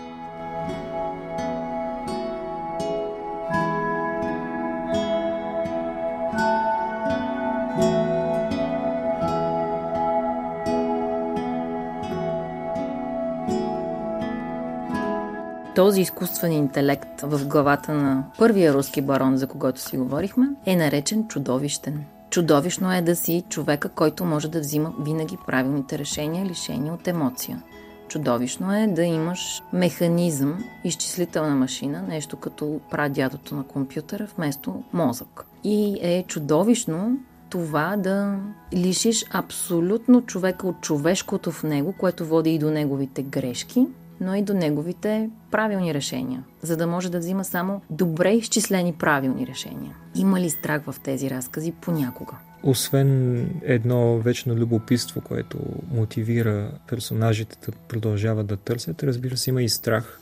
[15.80, 21.28] Този изкуствен интелект в главата на първия руски барон, за когото си говорихме, е наречен
[21.28, 22.04] чудовищен.
[22.30, 27.62] Чудовищно е да си човека, който може да взима винаги правилните решения, лишени от емоция.
[28.08, 35.46] Чудовищно е да имаш механизъм, изчислителна машина, нещо като прадядото на компютъра, вместо мозък.
[35.64, 37.18] И е чудовищно
[37.50, 38.38] това да
[38.74, 43.86] лишиш абсолютно човека от човешкото в него, което води и до неговите грешки,
[44.20, 49.46] но и до неговите правилни решения, за да може да взима само добре изчислени правилни
[49.46, 49.96] решения.
[50.14, 52.32] Има ли страх в тези разкази понякога?
[52.62, 55.58] Освен едно вечно любопитство, което
[55.90, 60.20] мотивира персонажите да продължават да търсят, разбира се, има и страх.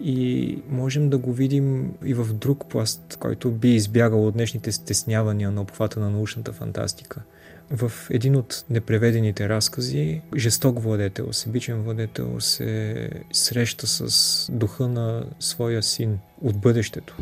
[0.00, 5.50] И можем да го видим и в друг пласт, който би избягал от днешните стеснявания
[5.50, 7.22] на обхвата на научната фантастика.
[7.70, 15.82] В един от непреведените разкази, жесток владетел, себичен владетел се среща с духа на своя
[15.82, 17.16] син от бъдещето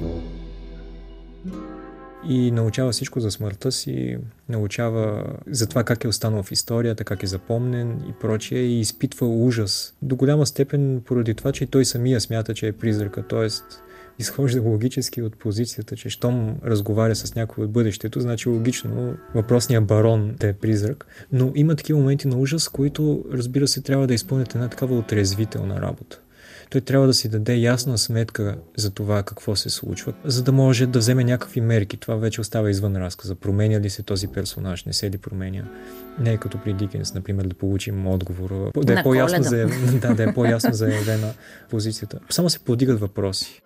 [2.28, 7.22] и научава всичко за смъртта си, научава за това как е останал в историята, как
[7.22, 9.94] е запомнен и прочие и изпитва ужас.
[10.02, 13.48] До голяма степен поради това, че той самия смята, че е призрака, т.е.
[14.18, 20.35] изхожда логически от позицията, че щом разговаря с някой от бъдещето, значи логично въпросният барон
[20.40, 21.07] да е призрак.
[21.33, 25.81] Но има такива моменти на ужас, които, разбира се, трябва да изпълнят една такава отрезвителна
[25.81, 26.20] работа
[26.70, 30.87] той трябва да си даде ясна сметка за това какво се случва, за да може
[30.87, 31.96] да вземе някакви мерки.
[31.96, 33.35] Това вече остава извън разказа.
[33.35, 35.64] Променя ли се този персонаж, не се ли променя?
[36.20, 39.38] Не е като при Дикенс, например, да получим отговор, да е, по-ясно
[40.00, 41.33] да, да е по-ясно заявена
[41.70, 42.18] позицията.
[42.31, 43.62] Само се подигат въпроси.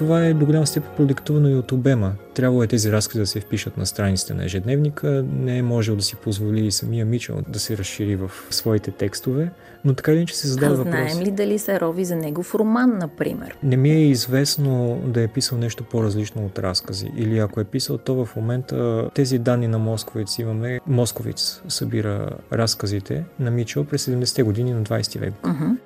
[0.00, 2.12] Това е до голяма степен продиктувано и от обема.
[2.34, 5.24] Трябвало е тези разкази да се впишат на страниците на ежедневника.
[5.32, 9.50] Не е можел да си позволи и самия Мичел да се разшири в своите текстове,
[9.84, 10.94] но така или че се задава въпрос.
[10.94, 13.56] Знаем ли дали се рови за негов роман, например?
[13.62, 17.12] Не ми е известно да е писал нещо по-различно от разкази.
[17.16, 20.80] Или ако е писал, то в момента тези данни на Московиц имаме.
[20.86, 25.34] Московиц събира разказите на Мичел през 70-те години на 20 век.
[25.42, 25.76] Uh-huh.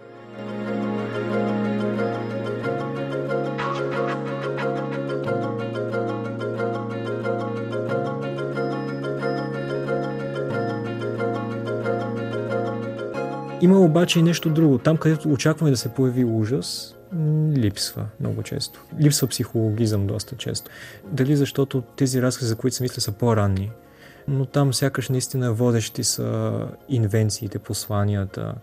[13.64, 14.78] Има обаче и нещо друго.
[14.78, 16.96] Там, където очакваме да се появи ужас,
[17.56, 18.84] липсва много често.
[19.00, 20.70] Липсва психологизъм доста често.
[21.12, 23.70] Дали защото тези разкази, за които се мисля, са по-ранни,
[24.28, 26.52] но там сякаш наистина водещи са
[26.88, 28.54] инвенциите, посланията,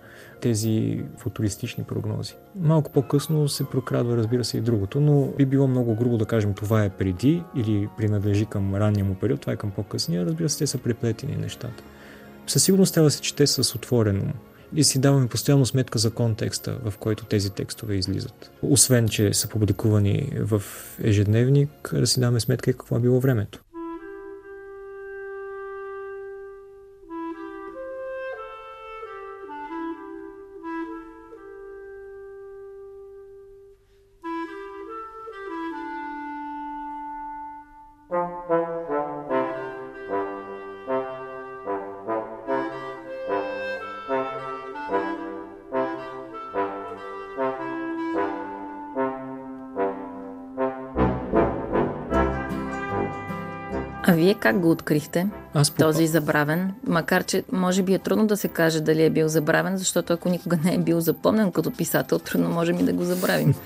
[0.42, 2.36] тези футуристични прогнози.
[2.56, 6.54] Малко по-късно се прокрадва, разбира се, и другото, но би било много грубо да кажем
[6.54, 10.26] това е преди или принадлежи към ранния му период, това е към по-късния.
[10.26, 11.84] Разбира се, те са преплетени нещата.
[12.48, 14.34] Със сигурност трябва да се чете с отворено
[14.76, 18.52] и си даваме постоянно сметка за контекста, в който тези текстове излизат.
[18.62, 20.64] Освен, че са публикувани в
[21.04, 23.60] ежедневник, да си даваме сметка и какво е било времето.
[54.42, 55.28] Как го открихте?
[55.54, 55.84] Аз попа...
[55.84, 59.78] Този забравен, макар че може би е трудно да се каже дали е бил забравен,
[59.78, 63.54] защото ако никога не е бил запомнен като писател, трудно можем и да го забравим.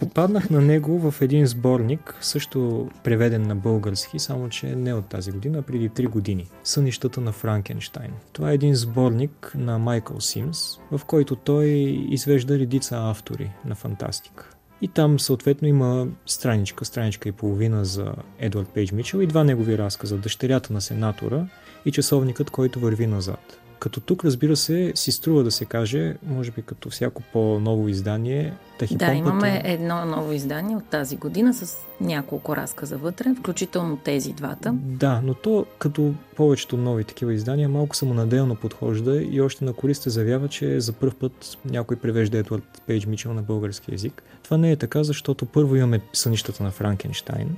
[0.00, 5.32] Попаднах на него в един сборник, също преведен на български, само че не от тази
[5.32, 6.50] година, а преди 3 години.
[6.64, 8.12] Сънищата на Франкенштайн.
[8.32, 11.66] Това е един сборник на Майкъл Симс, в който той
[12.10, 14.53] извежда редица автори на фантастика.
[14.84, 19.78] И там съответно има страничка, страничка и половина за Едвард Пейдж Мичел и два негови
[19.78, 20.18] разказа.
[20.18, 21.46] Дъщерята на сенатора
[21.84, 23.58] и часовникът, който върви назад.
[23.78, 28.54] Като тук, разбира се, си струва да се каже, може би като всяко по-ново издание,
[28.78, 29.12] Тахипомпата...
[29.12, 34.72] Да, имаме едно ново издание от тази година с няколко разказа вътре, включително тези двата.
[34.74, 40.10] Да, но то, като повечето нови такива издания, малко самонаделно подхожда и още на користе
[40.10, 44.22] заявява, че за първ път някой превежда Едуард Пейдж Мичел на български язик.
[44.42, 47.56] Това не е така, защото първо имаме сънищата на Франкенштайн,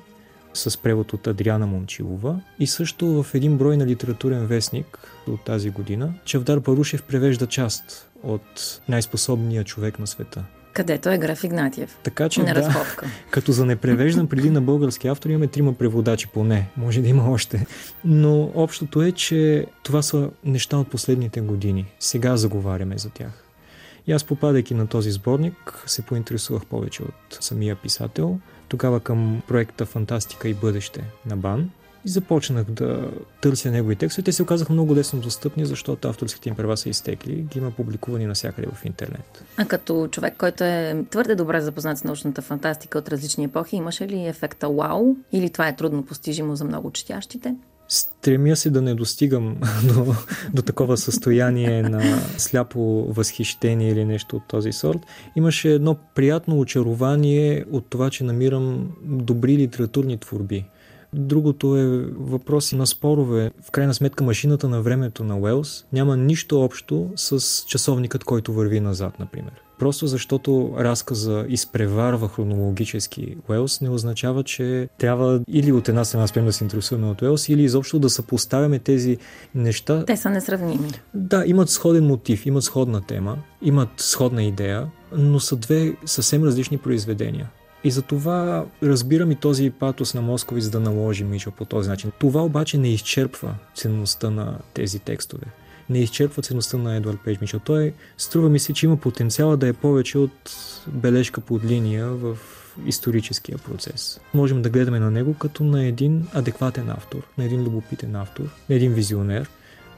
[0.56, 5.70] с превод от Адриана Момчилова и също в един брой на литературен вестник от тази
[5.70, 10.44] година Чавдар Барушев превежда част от най-способния човек на света.
[10.72, 11.98] Където е Граф Игнатиев.
[12.02, 12.86] Така че, да,
[13.30, 16.68] като за непревеждан преди на български автор имаме трима преводачи поне.
[16.76, 17.66] Може да има още.
[18.04, 21.86] Но общото е, че това са неща от последните години.
[22.00, 23.44] Сега заговаряме за тях.
[24.06, 28.38] И аз попадайки на този сборник се поинтересувах повече от самия писател–
[28.68, 31.70] тогава към проекта Фантастика и бъдеще на БАН
[32.06, 33.10] и започнах да
[33.40, 34.24] търся негови текстове.
[34.24, 37.34] Те се оказаха много лесно достъпни, защото авторските им права са изтекли.
[37.34, 39.44] Ги има публикувани навсякъде в интернет.
[39.56, 44.08] А като човек, който е твърде добре запознат с научната фантастика от различни епохи, имаше
[44.08, 45.16] ли ефекта вау?
[45.32, 47.54] Или това е трудно постижимо за много четящите?
[47.88, 49.56] Стремя се да не достигам
[49.94, 50.14] до,
[50.54, 52.02] до такова състояние на
[52.38, 54.98] сляпо възхищение или нещо от този сорт.
[55.36, 60.64] Имаше едно приятно очарование от това, че намирам добри литературни творби.
[61.12, 63.50] Другото е въпроси на спорове.
[63.62, 68.80] В крайна сметка машината на времето на Уелс няма нищо общо с часовникът, който върви
[68.80, 69.65] назад, например.
[69.78, 76.44] Просто защото разказа изпреварва хронологически Уелс не означава, че трябва или от една страна спрем
[76.44, 79.18] да се интересуваме от Уелс, или изобщо да съпоставяме тези
[79.54, 80.04] неща.
[80.04, 80.88] Те са несравними.
[81.14, 86.78] Да, имат сходен мотив, имат сходна тема, имат сходна идея, но са две съвсем различни
[86.78, 87.50] произведения.
[87.84, 92.12] И за това разбирам и този патос на Московиц да наложи Мичо по този начин.
[92.18, 95.46] Това обаче не изчерпва ценността на тези текстове.
[95.90, 97.60] Не изчерпва ценността на Едуард Пейдж Мичел.
[97.64, 100.56] Той струва ми се, че има потенциала да е повече от
[100.88, 102.38] бележка под линия в
[102.86, 104.20] историческия процес.
[104.34, 108.76] Можем да гледаме на него като на един адекватен автор, на един любопитен автор, на
[108.76, 109.50] един визионер,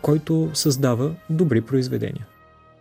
[0.03, 2.27] който създава добри произведения.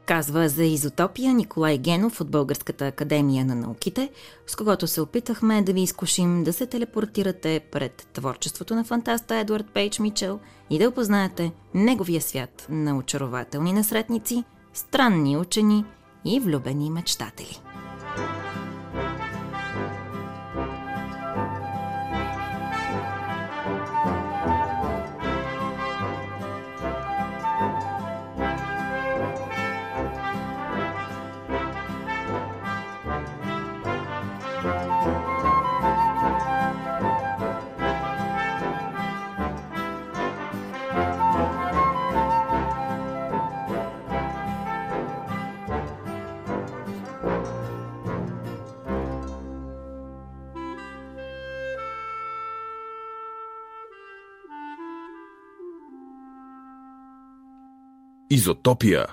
[0.07, 4.09] Казва за изотопия Николай Генов от Българската академия на науките,
[4.47, 9.65] с когото се опитахме да ви изкушим да се телепортирате пред творчеството на фантаста Едуард
[9.73, 10.39] Пейдж Мичел
[10.69, 14.43] и да опознаете неговия свят на очарователни насретници,
[14.73, 15.85] странни учени
[16.25, 17.61] и влюбени мечтатели.
[58.47, 59.07] Изотопия.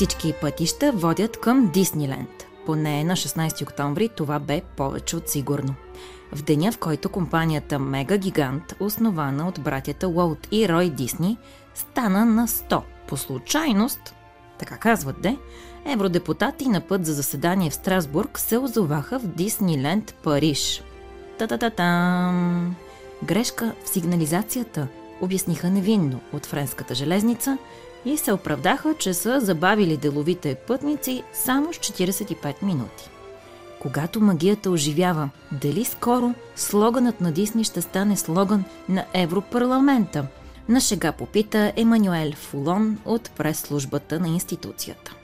[0.00, 2.46] Всички пътища водят към Дисниленд.
[2.66, 5.74] Поне на 16 октомври това бе повече от сигурно.
[6.32, 11.38] В деня, в който компанията Мега Гигант, основана от братята Уолт и Рой Дисни,
[11.74, 12.82] стана на 100.
[13.08, 14.14] По случайност,
[14.58, 15.36] така казват де,
[15.86, 20.82] евродепутати на път за заседание в Страсбург се озоваха в Дисниленд, Париж.
[21.38, 22.76] Та-та-та-там!
[23.22, 24.88] Грешка в сигнализацията,
[25.20, 27.58] обясниха невинно от френската железница–
[28.04, 33.10] и се оправдаха, че са забавили деловите пътници само с 45 минути.
[33.80, 40.26] Когато магията оживява, дали скоро слоганът на Дисни ще стане слоган на Европарламента?
[40.68, 45.14] На шега попита Емануел Фулон от прес-службата на институцията.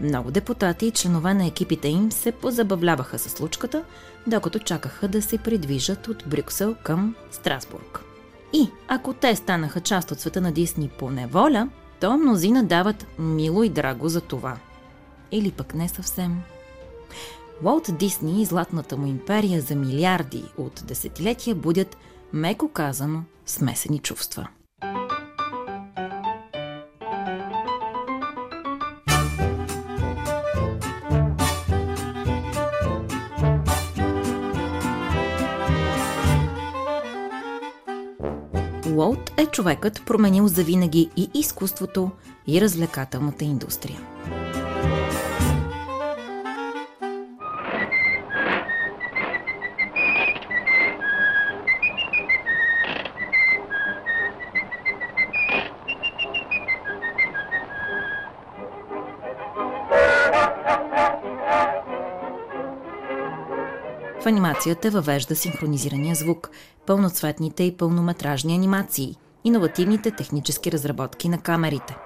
[0.00, 3.84] Много депутати и членове на екипите им се позабавляваха с случката,
[4.26, 8.00] докато чакаха да се придвижат от Брюксел към Страсбург.
[8.52, 11.68] И ако те станаха част от света на Дисни по неволя,
[12.02, 14.56] то мнозина дават мило и драго за това.
[15.32, 16.42] Или пък не съвсем.
[17.64, 21.96] Уолт Дисни и златната му империя за милиарди от десетилетия будят,
[22.32, 24.48] меко казано, смесени чувства.
[38.96, 42.10] Уолт е човекът променил завинаги и изкуството,
[42.46, 44.00] и развлекателната индустрия.
[64.22, 66.50] В анимацията въвежда синхронизирания звук,
[66.86, 71.96] пълноцветните и пълнометражни анимации, иновативните технически разработки на камерите.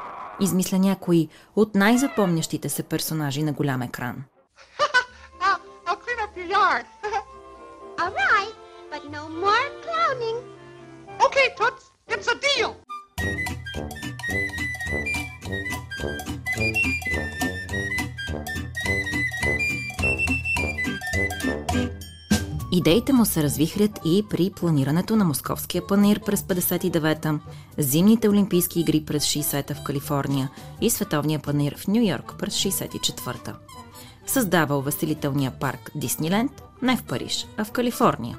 [0.40, 4.16] Измисля някои от най-запомнящите се персонажи на голям екран.
[12.08, 12.76] It's a deal.
[22.76, 27.38] Идеите му се развихрят и при планирането на Московския панир през 59-та,
[27.78, 30.50] зимните Олимпийски игри през 60-та в Калифорния
[30.80, 33.54] и Световния панир в Нью Йорк през 64-та.
[34.26, 38.38] Създава увеселителния парк Дисниленд не в Париж, а в Калифорния,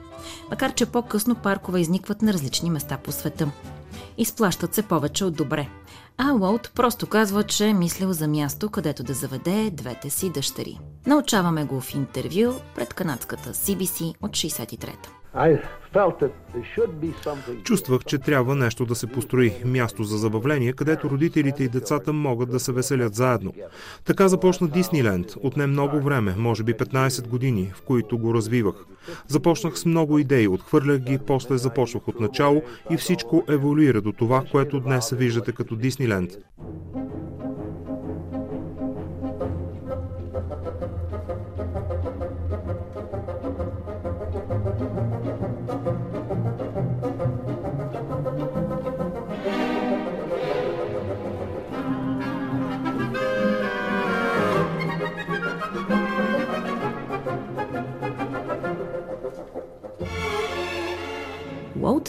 [0.50, 3.52] макар че по-късно паркове изникват на различни места по света.
[4.18, 5.70] Изплащат се повече от добре.
[6.18, 10.80] А Уолт просто казва, че е мислил за място, където да заведе двете си дъщери.
[11.06, 15.17] Научаваме го в интервю пред канадската CBC от 63-та.
[17.64, 22.50] Чувствах, че трябва нещо да се построи, място за забавление, където родителите и децата могат
[22.50, 23.54] да се веселят заедно.
[24.06, 25.36] Така започна Дисниленд.
[25.42, 28.76] Отне много време, може би 15 години, в които го развивах.
[29.28, 32.62] Започнах с много идеи, отхвърлях ги, после започвах от начало
[32.92, 36.32] и всичко еволюира до това, което днес виждате като Дисниленд.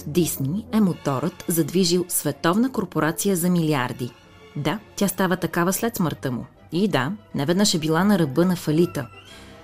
[0.09, 4.11] Дисни е моторът, задвижил световна корпорация за милиарди.
[4.57, 6.47] Да, тя става такава след смъртта му.
[6.73, 9.09] И да, неведнъж е била на ръба на фалита.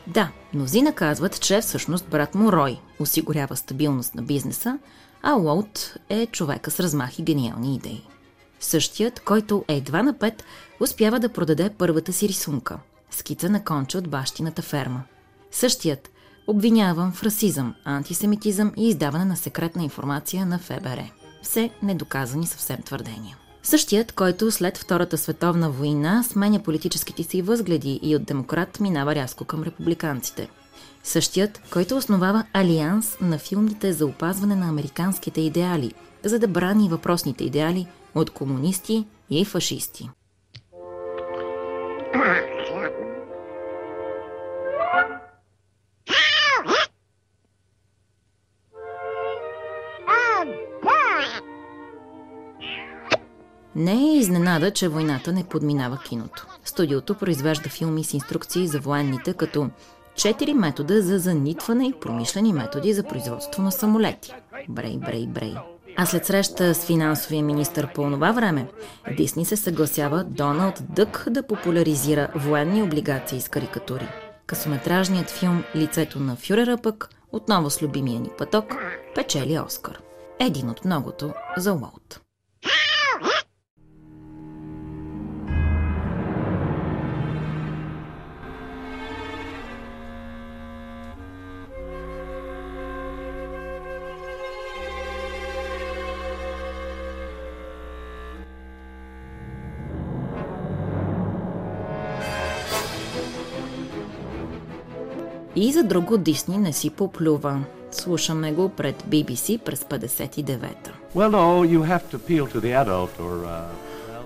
[0.06, 4.78] Да, мнозина казват, че всъщност брат му Рой осигурява стабилност на бизнеса,
[5.22, 8.02] а Уолт е човека с размах и гениални идеи.
[8.60, 10.44] Същият, който едва на пет
[10.80, 12.78] успява да продаде първата си рисунка–
[13.10, 15.02] скица на конче от бащината ферма.
[15.50, 16.10] Същият,
[16.46, 21.10] обвиняван в расизъм, антисемитизъм и издаване на секретна информация на ФБР.
[21.42, 23.36] Все недоказани съвсем твърдения.
[23.62, 29.44] Същият, който след Втората световна война сменя политическите си възгледи и от демократ минава рязко
[29.44, 30.48] към републиканците.
[31.04, 35.92] Същият, който основава алианс на филмите за опазване на американските идеали,
[36.24, 40.10] за да брани въпросните идеали от комунисти и фашисти.
[53.76, 56.46] Не е изненада, че войната не подминава киното.
[56.64, 59.70] Студиото произвежда филми с инструкции за военните, като
[60.16, 64.32] четири метода за занитване и промишлени методи за производство на самолети.
[64.68, 65.54] Брей, брей, брей.
[65.96, 68.66] А след среща с финансовия министр по това време,
[69.16, 74.08] Дисни се съгласява Доналд Дък да популяризира военни облигации с карикатури.
[74.46, 78.74] Късометражният филм Лицето на фюрера пък, отново с любимия ни пъток,
[79.14, 80.00] печели Оскар.
[80.38, 82.20] Един от многото за Уолт.
[105.56, 107.64] И за друго Дисни не си поплюва.
[107.90, 110.90] Слушаме го пред BBC през 59-та.
[111.14, 113.62] Well, no, you have to appeal to the adult or, uh...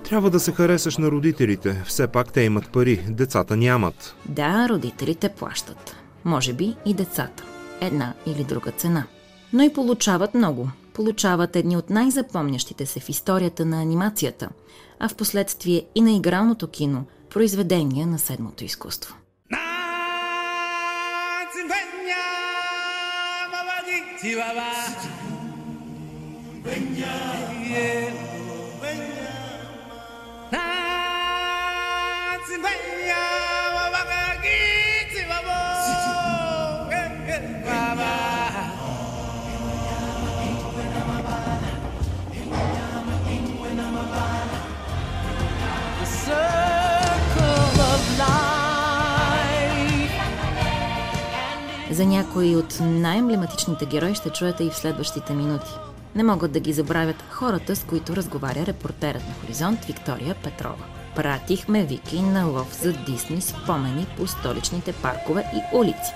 [0.03, 1.83] Трябва да се харесаш на родителите.
[1.85, 4.15] Все пак те имат пари, децата нямат.
[4.25, 5.95] Да, родителите плащат.
[6.25, 7.43] Може би и децата.
[7.81, 9.03] Една или друга цена.
[9.53, 10.69] Но и получават много.
[10.93, 14.49] Получават едни от най-запомнящите се в историята на анимацията,
[14.99, 19.15] а в последствие и на игралното кино, произведения на седмото изкуство.
[21.69, 22.25] Benya
[23.53, 24.73] Babadi Chihuahua
[26.65, 27.15] Benya
[28.81, 29.37] Benya
[30.49, 33.25] Nats Benya
[33.77, 34.65] Babagi
[35.13, 35.61] Chihuahua
[37.65, 38.15] Baba
[46.05, 46.68] So
[51.99, 55.71] За някои от най-емблематичните герои ще чуете и в следващите минути.
[56.15, 60.85] Не могат да ги забравят хората, с които разговаря репортерът на Хоризонт Виктория Петрова.
[61.15, 66.13] Пратихме Вики на лов за Дисни спомени по столичните паркове и улици.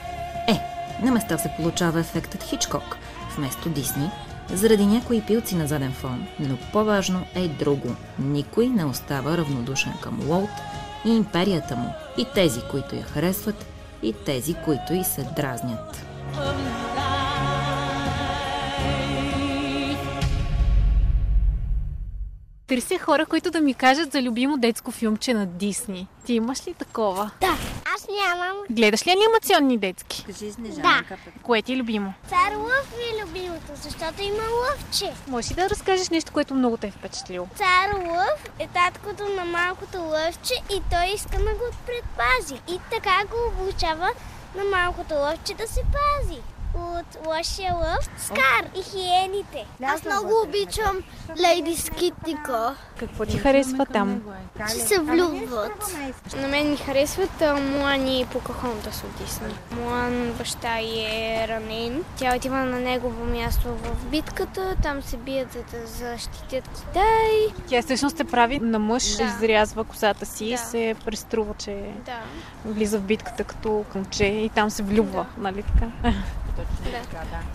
[0.47, 0.59] Е,
[1.05, 2.97] на места се получава ефектът Хичкок,
[3.37, 4.11] вместо Дисни,
[4.53, 7.95] заради някои пилци на заден фон, но по-важно е друго.
[8.19, 10.49] Никой не остава равнодушен към Уолт
[11.05, 13.72] и империята му, и тези, които я харесват,
[14.03, 16.05] и тези, които и се дразнят.
[22.67, 26.07] Търся хора, които да ми кажат за любимо детско филмче на Дисни.
[26.25, 27.31] Ти имаш ли такова?
[27.41, 27.57] Да,
[27.95, 28.57] аз нямам.
[28.69, 30.23] Гледаш ли анимационни детски?
[30.25, 31.17] Кажи Снежанка.
[31.25, 31.31] Да.
[31.43, 32.13] Кое ти е любимо?
[32.29, 35.13] Цар Лъв ми е любимото, защото има лъвче.
[35.27, 37.47] Можеш ли да разкажеш нещо, което много те е впечатлило?
[37.55, 42.61] Цар Лъв е таткото на малкото лъвче и той иска да го предпази.
[42.75, 44.09] И така го обучава
[44.55, 46.41] на малкото лъвче да се пази.
[46.75, 49.65] От Лошия лъв, Скар и хиените.
[49.83, 50.97] Аз много обичам
[51.41, 52.75] Лейди Скитника.
[52.99, 54.21] Какво ти харесва там?
[54.69, 55.95] Че се влюбват.
[56.35, 59.55] На мен ми харесват Муан и Покахонтас от Дисни.
[59.71, 62.03] Муан баща е ранен.
[62.17, 64.75] Тя отива на негово място в битката.
[64.83, 67.47] Там се бият за да защитят Китай.
[67.67, 69.23] Тя всъщност се прави на мъж, Да.
[69.23, 70.57] изрязва косата си и Да.
[70.57, 72.19] се преструва, че Да.
[72.65, 76.13] влиза в битката като момче и там се влюбва, нали така?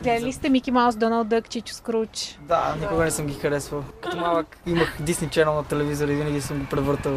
[0.03, 2.39] Гледали ли сте Мики Маус, Доналд Дък, Чичо Скруч?
[2.41, 3.85] Да, никога не съм ги харесвал.
[4.03, 7.15] Като малък имах Disney Channel на телевизора и винаги съм го превъртал.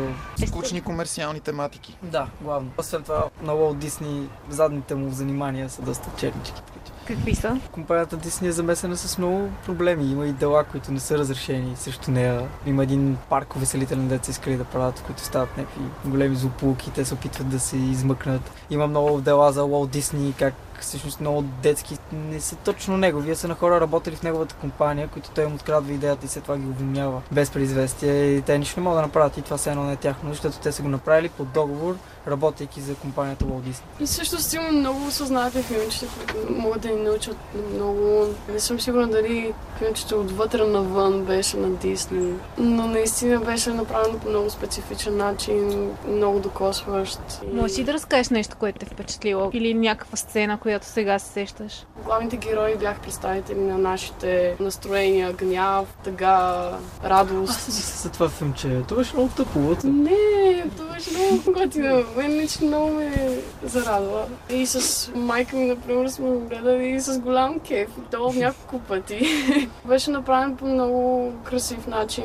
[0.48, 1.98] Скучни комерциални тематики.
[2.04, 2.72] Да, главно.
[2.78, 6.62] Освен това, на Walt Disney задните му занимания са доста чернички.
[7.08, 7.60] Какви са?
[7.72, 10.12] Компанията Disney е замесена с много проблеми.
[10.12, 12.48] Има и дела, които не са разрешени срещу нея.
[12.66, 16.92] Има един парк увеселителен дет са искали да правят, в които стават някакви големи злополуки.
[16.92, 18.52] Те се опитват да се измъкнат.
[18.70, 23.48] Има много дела за Walt Disney, как всъщност много детски не са точно негови, са
[23.48, 26.68] на хора работили в неговата компания, които той им открадва идеята и след това ги
[26.68, 29.94] обвинява без предизвестие и те нищо не могат да направят и това все едно не
[29.94, 31.96] е тяхно, защото те са го направили под договор,
[32.28, 33.84] работейки за компанията Walt Disney.
[34.00, 37.38] И също си има много осъзнати филмчета, които могат да ни научат
[37.74, 38.26] много.
[38.54, 44.30] Не съм сигурна дали филмчето отвътре навън беше на Дисни, но наистина беше направено по
[44.30, 47.20] много специфичен начин, много докосващ.
[47.44, 49.50] И Може ли да разкажеш нещо, което те е впечатлило?
[49.54, 51.86] Или някаква сцена, която сега се сещаш?
[52.06, 56.72] Главните герои бяха представители на нашите настроения, гняв, тъга,
[57.04, 57.50] радост.
[57.50, 58.82] Аз се за това филмче.
[58.88, 59.60] Това беше много тъпо.
[59.84, 62.04] Не, това беше много готино.
[62.18, 64.26] Мен лично много ме зарадва.
[64.50, 67.90] И с майка ми, например, сме го гледали и с голям кеф.
[67.98, 69.28] И то няколко пъти.
[69.86, 72.24] беше направен по много красив начин,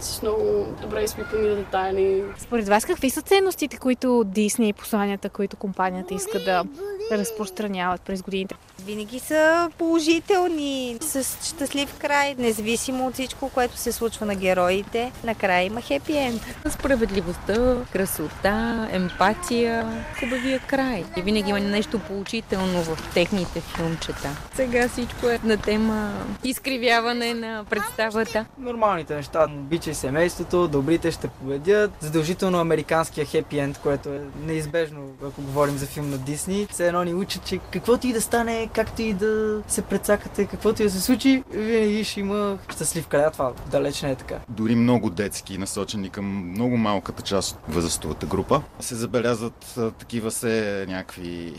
[0.00, 2.24] с много добре изпипани детайли.
[2.38, 6.64] Според вас какви са ценностите, които Дисни и посланията, които компанията иска да
[7.12, 8.54] разпространяват през годините?
[8.84, 15.12] Винаги са положителни, с щастлив край, независимо от всичко, което се случва на героите.
[15.24, 16.42] Накрая има хепи енд.
[16.68, 21.04] Справедливостта, красота, емпатия, хубавия край.
[21.16, 24.28] И винаги има нещо поучително в техните филмчета.
[24.54, 26.12] Сега всичко е на тема
[26.44, 28.44] изкривяване на представата.
[28.58, 29.46] Нормалните неща.
[29.58, 31.90] Обичай семейството, добрите ще победят.
[32.00, 36.66] Задължително американския хепи енд, което е неизбежно, ако говорим за филм на Дисни.
[36.70, 40.82] Все едно ни учат, че каквото и да стане, както и да се прецакате, каквото
[40.82, 43.24] и да се случи, винаги ще има щастлив край.
[43.24, 44.38] А Това далеч не е така.
[44.48, 50.84] Дори много детски, насочени към много малката част от възрастовата група, се забелязват такива се
[50.88, 51.54] някакви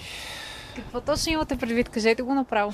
[0.75, 1.89] Какво точно имате предвид?
[1.89, 2.73] Кажете го направо.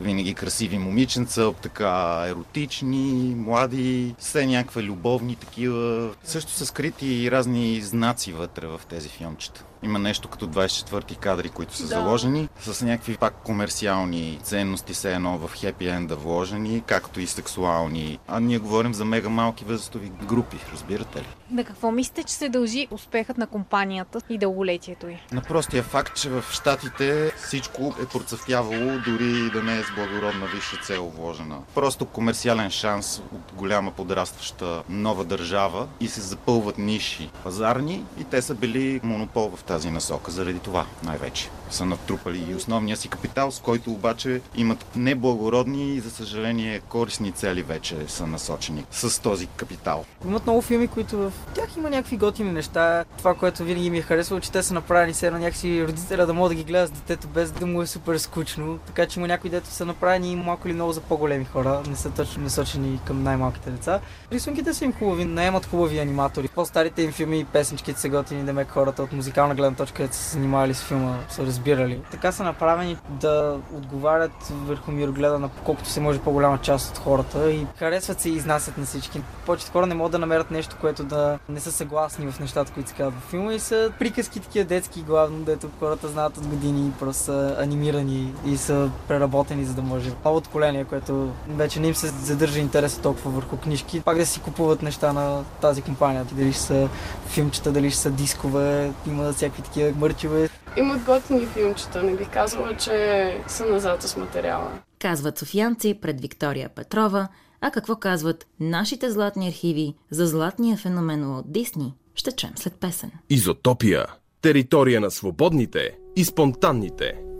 [0.00, 6.10] винаги красиви момиченца, така еротични, млади, все някаква любовни такива.
[6.24, 9.64] Също са скрити и разни знаци вътре в тези филмчета.
[9.82, 11.88] Има нещо като 24-ти кадри, които са Да.
[11.88, 18.18] заложени, с някакви пак комерциални ценности, все едно в хепи енда вложени, както и сексуални.
[18.28, 21.26] А ние говорим за мега малки възрастови групи, разбирате ли?
[21.52, 25.18] На какво мислите, че се дължи успехът на компанията и дълголетието й?
[25.32, 30.46] На простия факт, че в Штатите всичко е процъфтявало, дори да не е с благородна
[30.54, 31.58] висша цел вложена.
[31.74, 38.42] Просто комерциален шанс от голяма подрастваща нова държава и се запълват ниши пазарни и те
[38.42, 40.30] са били монопол в тази насока.
[40.30, 46.00] Заради това най-вече са натрупали и основния си капитал, с който обаче имат неблагородни и
[46.00, 50.04] за съжаление корисни цели вече са насочени с този капитал.
[50.26, 53.04] Имат много филми, които в тях има някакви готини неща.
[53.18, 56.34] Това, което винаги ми е харесало, че те са направени все едно някакси родителя да
[56.34, 58.78] може да ги гледа с детето без да му е супер скучно.
[58.86, 62.10] Така че има някои дето са направени малко или много за по-големи хора, не са
[62.10, 64.00] точно насочени към най-малките деца.
[64.32, 66.48] Рисунките са им хубави, наемат хубави аниматори.
[66.48, 70.22] По-старите им филми и песничките са готини, демек хората от музикална гледна точка, където са
[70.22, 72.00] се занимавали с филма, са разбирали.
[72.10, 77.52] Така са направени да отговарят върху мирогледа на колкото се може по-голяма част от хората
[77.52, 79.22] и харесват се и изнасят на всички.
[79.46, 82.88] Повечето хора не могат да намерят нещо, което да не са съгласни в нещата, които
[82.88, 86.88] се казват в филма и са приказки такива детски главно, дето хората знаят от години
[86.88, 91.88] и просто са анимирани и са преработени, за да може новото поколение, което вече не
[91.88, 96.24] им се задържа интереса толкова върху книжки, пак да си купуват неща на тази компания.
[96.32, 96.88] Дали ще са
[97.26, 100.48] филмчета, дали ще са дискове, има всякакви такива мърчове.
[100.76, 104.68] Имат готини филмчета, не бих казала, че са назад с материала.
[104.98, 107.28] Казват софиянци пред Виктория Петрова,
[107.62, 113.10] а какво казват нашите златни архиви за златния феномен от Дисни, ще чуем след песен.
[113.30, 114.06] Изотопия.
[114.40, 117.31] Територия на свободните и спонтанните.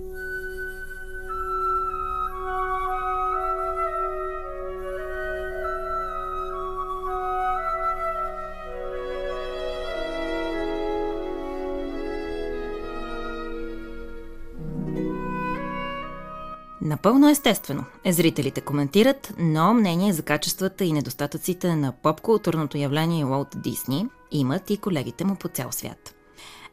[16.84, 23.48] Напълно естествено е зрителите коментират, но мнение за качествата и недостатъците на поп-културното явление Уолт
[23.56, 26.14] Дисни имат и колегите му по цял свят.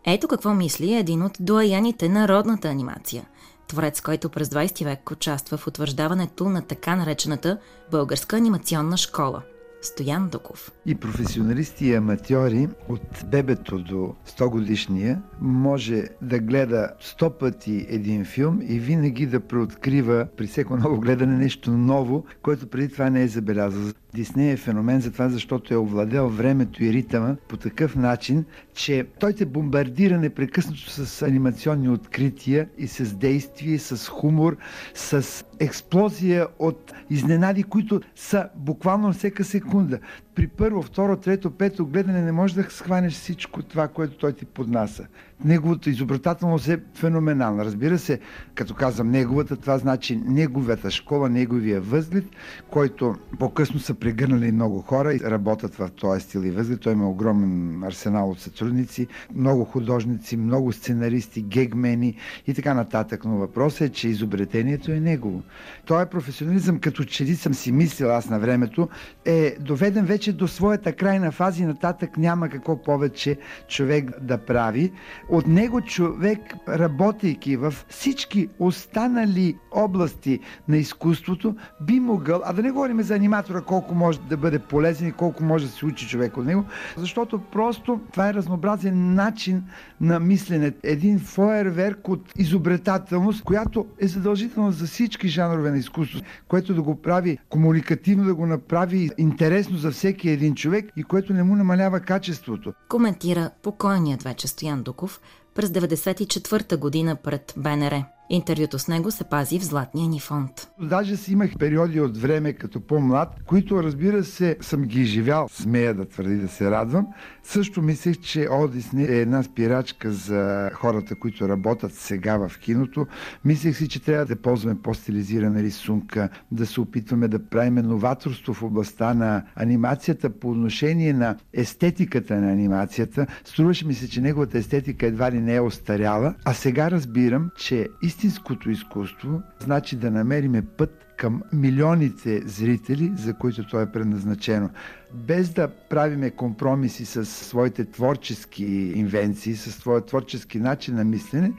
[0.05, 3.26] Ето какво мисли един от доаяните на родната анимация–
[3.68, 7.57] творец, който през 20 век участва в утвърждаването на така наречената
[7.91, 9.41] българска анимационна школа–
[9.82, 10.71] Стоян Дуков.
[10.86, 18.25] И професионалисти и аматьори от бебето до 100 годишния може да гледа 100 пъти един
[18.25, 23.23] филм и винаги да преоткрива при всеко ново гледане нещо ново, което преди това не
[23.23, 23.82] е забелязал.
[24.14, 29.05] Дисней е феномен за това, защото е овладел времето и ритъма по такъв начин, че
[29.20, 34.57] той те бомбардира непрекъснато с анимационни открития и с действие, с хумор,
[34.93, 39.99] с експлозия от изненади, които са буквално всека секунда
[40.36, 44.45] при първо, второ, трето, пето гледане не можеш да схванеш всичко това, което той ти
[44.45, 45.07] поднася.
[45.45, 47.65] Неговата изобретателност е феноменална.
[47.65, 48.19] Разбира се,
[48.55, 52.25] като казвам неговата, това значи неговата школа, неговия възглед,
[52.69, 56.81] който по-късно са прегърнали много хора и работят в този стил и възглед.
[56.81, 62.15] Той има огромен арсенал от сътрудници, много художници, много сценаристи, гегмени
[62.47, 63.25] и така нататък.
[63.25, 65.43] Но въпросът е, че изобретението е негово.
[65.85, 68.89] Той е професионализъм, като че ли съм си мислил аз на времето,
[69.25, 73.37] е доведен вече до своята крайна фаза и нататък няма какво повече
[73.67, 74.91] човек да прави.
[75.32, 82.71] От него човек, работейки в всички останали области на изкуството, би могъл, а да не
[82.71, 86.38] говорим за аниматора колко може да бъде полезен и колко може да се учи човек
[86.38, 86.65] от него,
[86.97, 89.63] защото просто това е разнообразен начин
[90.01, 90.73] на мислене.
[90.84, 97.01] Един фойерверк от изобретателност, която е задължителна за всички жанрове на изкуство, което да го
[97.01, 101.99] прави комуникативно, да го направи интересно за всеки един човек и което не му намалява
[101.99, 102.73] качеството.
[102.89, 105.18] Коментира покойният вече Стоян Дуков
[105.60, 108.03] през 94-та година пред БНР.
[108.30, 110.72] Интервюто с него се пази в златния ни фонд.
[110.82, 115.93] Даже си имах периоди от време като по-млад, които разбира се съм ги изживял, смея
[115.93, 117.07] да твърди да се радвам.
[117.50, 123.08] Също мислех, че Одисни е една спирачка за хората, които работят сега в киното.
[123.45, 128.64] Мислех си, че трябва да ползваме по-стилизирана рисунка, да се опитваме да правим новаторство в
[128.64, 133.28] областта на анимацията по отношение на естетиката на анимацията.
[133.45, 137.88] Струваше ми се, че неговата естетика едва ли не е остаряла, а сега разбирам, че
[138.02, 144.70] истинското изкуство значи да намериме път към милионите зрители, за които то е предназначено
[145.14, 151.51] без да правиме компромиси с своите творчески инвенции, с своя творчески начин на мислене,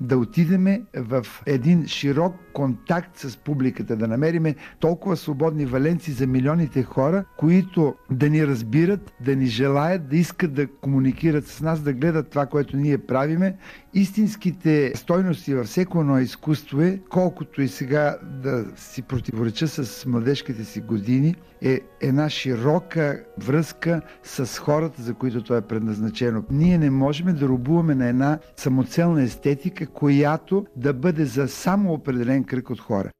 [0.00, 6.82] да отидеме в един широк контакт с публиката, да намериме толкова свободни валенци за милионите
[6.82, 11.92] хора, които да ни разбират, да ни желаят, да искат да комуникират с нас, да
[11.92, 13.56] гледат това, което ние правиме.
[13.94, 20.64] Истинските стойности във всеко едно изкуство е, колкото и сега да си противореча с младежките
[20.64, 26.44] си години, е една широка връзка с хората, за които то е предназначено.
[26.50, 32.44] Ние не можем да рубуваме на една самоцелна естетика, която да бъде за само определен
[32.44, 33.10] кръг от хора.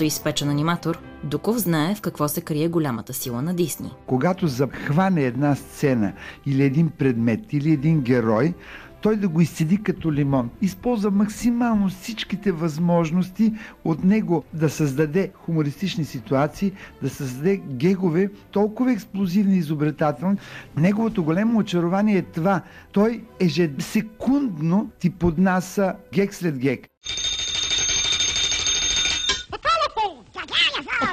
[0.00, 3.90] Като изпечен аниматор, Дуков знае в какво се крие голямата сила на Дисни.
[4.06, 6.12] Когато захване една сцена
[6.46, 8.54] или един предмет или един герой,
[9.02, 10.50] той да го изцеди като лимон.
[10.62, 13.52] Използва максимално всичките възможности
[13.84, 16.72] от него да създаде хумористични ситуации,
[17.02, 20.36] да създаде гегове, толкова експлозивни и изобретателни.
[20.76, 22.62] Неговото големо очарование е това.
[22.92, 26.86] Той ежесекундно ти поднася гек след гек.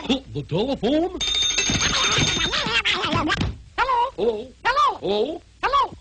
[0.07, 1.19] The telephone?
[3.75, 4.07] Hello?
[4.15, 4.53] Hello?
[5.01, 5.41] Hello?
[5.61, 5.93] Hello?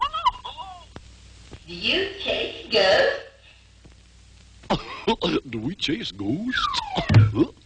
[0.00, 0.86] Hello?
[1.66, 3.26] Do you chase ghosts?
[5.50, 6.80] Do we chase ghosts?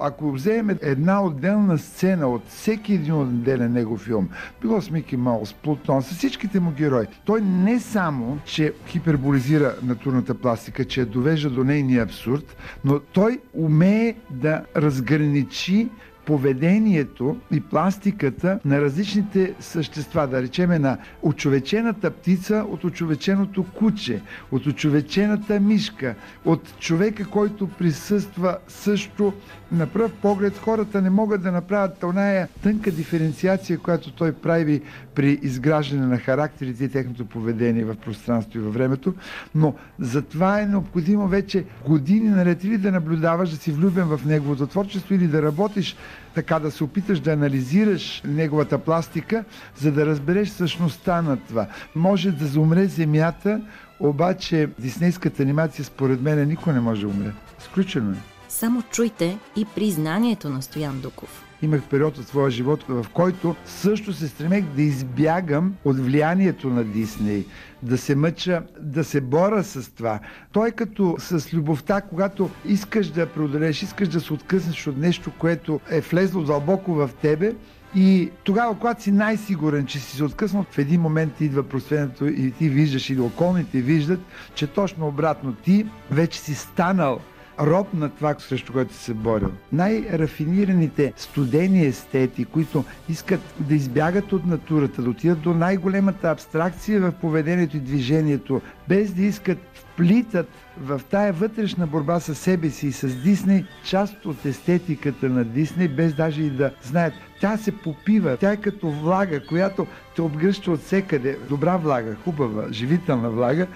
[0.00, 4.28] ако вземем една отделна сцена от всеки един отделен негов филм,
[4.62, 10.34] било с Мики Маус, Плутон, с всичките му герои, той не само, че хиперболизира натурната
[10.34, 15.88] пластика, че я довежда до нейния абсурд, но той умее да разграничи
[16.24, 24.20] поведението и пластиката на различните същества, да речеме на очовечената птица от очовеченото куче,
[24.52, 26.14] от очовечената мишка,
[26.44, 29.32] от човека, който присъства също.
[29.72, 34.82] На пръв поглед хората не могат да направят оная тънка диференциация, която той прави
[35.20, 39.14] при изграждане на характерите и техното поведение в пространството и във времето,
[39.54, 44.66] но затова е необходимо вече години наред или да наблюдаваш, да си влюбен в неговото
[44.66, 45.96] творчество или да работиш
[46.34, 49.44] така да се опиташ да анализираш неговата пластика,
[49.76, 51.66] за да разбереш същността на това.
[51.94, 53.60] Може да заумре земята,
[54.00, 57.32] обаче диснейската анимация според мен никой не може да умре.
[57.58, 58.16] Сключено е.
[58.48, 61.49] Само чуйте и признанието на Стоян Дуков.
[61.62, 66.84] Имах период от своя живот, в който също се стремех да избягам от влиянието на
[66.84, 67.46] Дисней,
[67.82, 70.20] да се мъча, да се бора с това.
[70.52, 75.80] Той като с любовта, когато искаш да преодолееш, искаш да се откъснеш от нещо, което
[75.90, 77.54] е влезло дълбоко в тебе,
[77.94, 82.50] и тогава, когато си най-сигурен, че си се откъснал, в един момент идва просвенето и
[82.50, 84.20] ти виждаш, или околните виждат,
[84.54, 87.20] че точно обратно ти вече си станал
[87.60, 89.50] роб на това, срещу което се борил.
[89.72, 97.12] Най-рафинираните студени естети, които искат да избягат от натурата, да отидат до най-големата абстракция в
[97.12, 100.48] поведението и движението, без да искат вплитат
[100.80, 105.88] в тая вътрешна борба с себе си и с Дисней част от естетиката на Дисней,
[105.88, 107.14] без даже и да знаят.
[107.40, 109.86] Тя се попива, тя е като влага, която
[110.16, 111.38] те обгръща от всекъде.
[111.48, 113.66] Добра влага, хубава, живителна влага,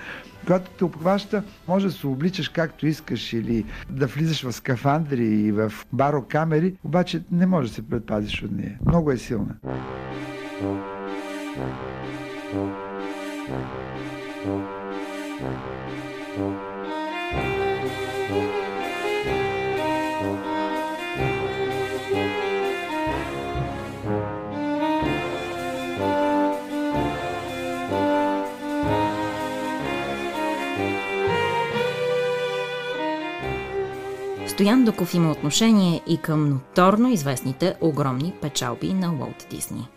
[0.44, 5.52] когато те обхваща, може да се обличаш както искаш или да влизаш в скафандри и
[5.52, 8.78] в барокамери, обаче не можеш да се предпазиш от нея.
[8.86, 9.54] Много е силна.
[34.54, 39.88] Стоян Доков има отношение и към ноторно известните огромни печалби на Уолт Дисни.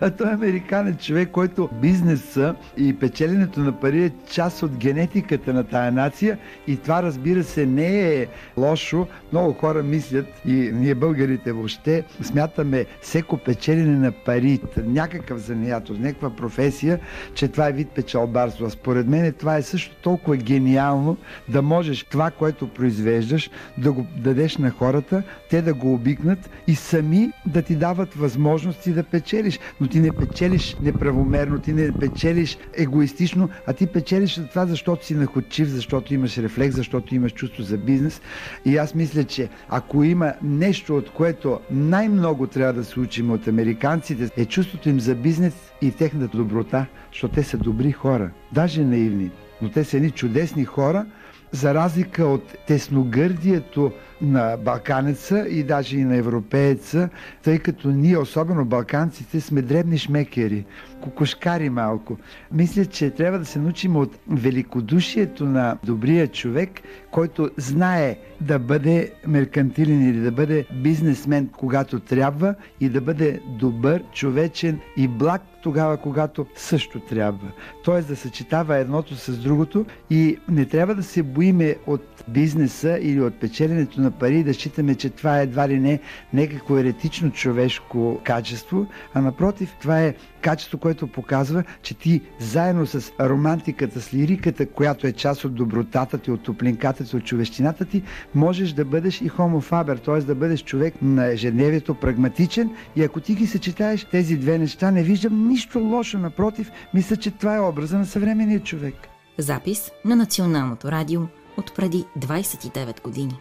[0.00, 5.52] А той е американец човек, който бизнеса и печеленето на пари е част от генетиката
[5.52, 8.26] на тая нация и това разбира се не е
[8.56, 9.06] лошо.
[9.32, 16.30] Много хора мислят и ние българите въобще смятаме всеко печелене на пари, някакъв занаятост, някаква
[16.36, 17.00] професия,
[17.34, 18.70] че това е вид печалбарство.
[18.70, 21.16] Според мен това е също толкова гениално
[21.48, 26.74] да можеш това, което произвеждаш, да го дадеш на хората, те да го обикнат и
[26.74, 31.92] сами да ти дават възможности да печелиш печелиш, но ти не печелиш неправомерно, ти не
[31.92, 37.32] печелиш егоистично, а ти печелиш за това, защото си находчив, защото имаш рефлекс, защото имаш
[37.32, 38.20] чувство за бизнес.
[38.64, 43.48] И аз мисля, че ако има нещо, от което най-много трябва да се учим от
[43.48, 48.84] американците, е чувството им за бизнес и техната доброта, защото те са добри хора, даже
[48.84, 49.30] наивни,
[49.62, 51.06] но те са едни чудесни хора,
[51.52, 57.08] за разлика от тесногърдието на балканеца и даже и на европееца,
[57.42, 60.64] тъй като ние, особено балканците, сме дребни шмекери,
[61.02, 62.16] кукушкари малко.
[62.52, 66.80] Мисля, че трябва да се научим от великодушието на добрия човек,
[67.10, 74.02] който знае да бъде меркантилен или да бъде бизнесмен, когато трябва и да бъде добър,
[74.12, 77.48] човечен и благ тогава, когато също трябва.
[77.84, 83.20] Тоест да съчетава едното с другото и не трябва да се боиме от бизнеса или
[83.20, 86.00] от печеленето на пари, да считаме, че това е едва ли не
[86.32, 93.12] някакво еретично човешко качество, а напротив, това е качество, което показва, че ти заедно с
[93.20, 98.02] романтиката, с лириката, която е част от добротата ти, от топлинката ти, от човещината ти,
[98.34, 100.18] можеш да бъдеш и хомофабер, т.е.
[100.18, 105.02] да бъдеш човек на ежедневието, прагматичен и ако ти ги съчетаеш тези две неща, не
[105.02, 108.94] виждам нищо лошо, напротив, мисля, че това е образа на съвременния човек.
[109.38, 111.22] Запис на Националното радио
[111.56, 113.36] от преди 29 години.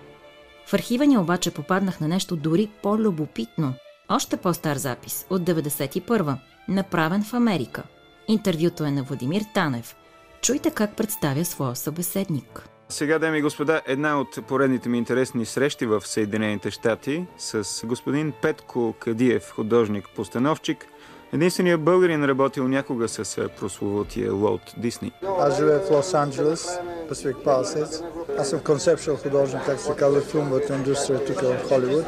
[0.67, 3.73] В архива ни обаче попаднах на нещо дори по-любопитно.
[4.09, 6.35] Още по-стар запис от 91
[6.71, 7.83] направен в Америка.
[8.27, 9.95] Интервюто е на Владимир Танев.
[10.41, 12.69] Чуйте как представя своя събеседник.
[12.89, 18.33] Сега, дами и господа, една от поредните ми интересни срещи в Съединените щати с господин
[18.41, 20.85] Петко Кадиев, художник-постановчик,
[21.33, 25.11] Единственият българин работил някога с прословутия Уолт Дисни.
[25.39, 26.79] Аз живея в Лос-Анджелес,
[27.09, 28.03] Pacific Palisades.
[28.39, 32.05] Аз съм концепшъл художник, как се казва филмовата индустрия тук в Холивуд.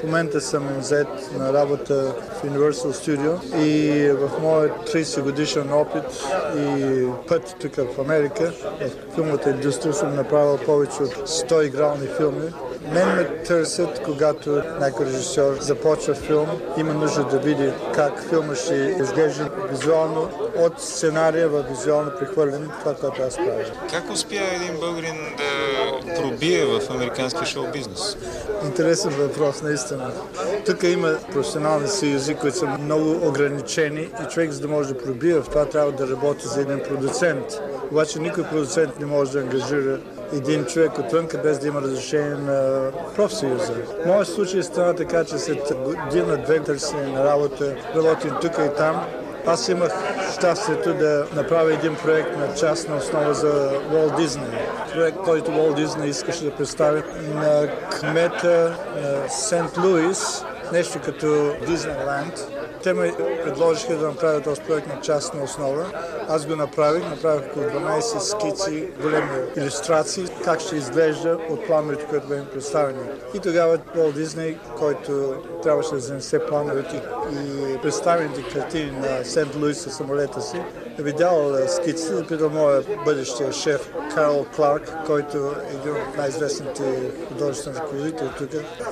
[0.00, 1.08] В момента съм зает
[1.38, 6.24] на работа в Universal Studio и в моят 30 годишен опит
[6.56, 8.52] и път тук в Америка,
[9.10, 12.50] в филмата индустрия съм направил повече от 100 игрални филми
[12.92, 16.46] мен ме търсят, когато някой режисьор започва филм,
[16.76, 22.94] има нужда да види как филма ще изглежда визуално от сценария в визуално прехвърляне, това,
[22.94, 23.64] което аз правя.
[23.90, 28.16] Как успя един българин да пробие в американския шоу-бизнес?
[28.64, 30.12] Интересен въпрос, наистина.
[30.66, 35.34] Тук има професионални съюзи, които са много ограничени и човек, за да може да пробие
[35.34, 37.60] в това, трябва да работи за един продуцент.
[37.90, 39.98] Обаче никой продуцент не може да ангажира
[40.32, 43.72] един човек отвънка, без да има разрешение на профсъюза.
[43.72, 49.06] В моят случай стана така, че след година-две търсене на работа, работим тук и там,
[49.46, 49.92] аз имах
[50.32, 54.58] щастието да направя един проект на частна основа за Walt Disney.
[54.92, 57.02] Проект, който Walt Disney искаше да представи
[57.34, 62.48] на кмета на Сент Луис, нещо като Дизнейленд.
[62.82, 63.14] Те ме
[63.44, 65.86] предложиха да направя този проект на частна основа.
[66.28, 72.28] Аз го направих, направих около 12 скици, големи иллюстрации, как ще изглежда от плановете, които
[72.28, 72.98] бяха представени.
[73.34, 77.02] И тогава Пол Дизней, който трябваше да занесе плановете
[77.32, 80.60] и представените картини на Сент Луис със самолета си,
[81.02, 86.82] видял скиците и питал моя бъдещия шеф Карл Кларк, който е един от най-известните
[87.28, 88.50] художествени ръководители тук.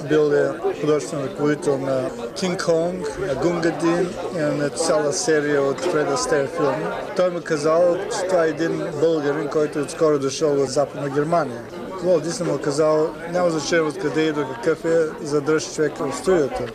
[0.08, 0.50] Бил е
[0.80, 6.86] художествен ръководител на Кинг Конг, на Гунгадин и на цяла серия от Фред Астер филми.
[7.16, 11.62] Той ми казал, че това е един българин, който е отскоро дошъл от Западна Германия.
[12.04, 16.66] Уолт Дисни му казал, няма значение откъде и до какъв е, задръж човек в студията.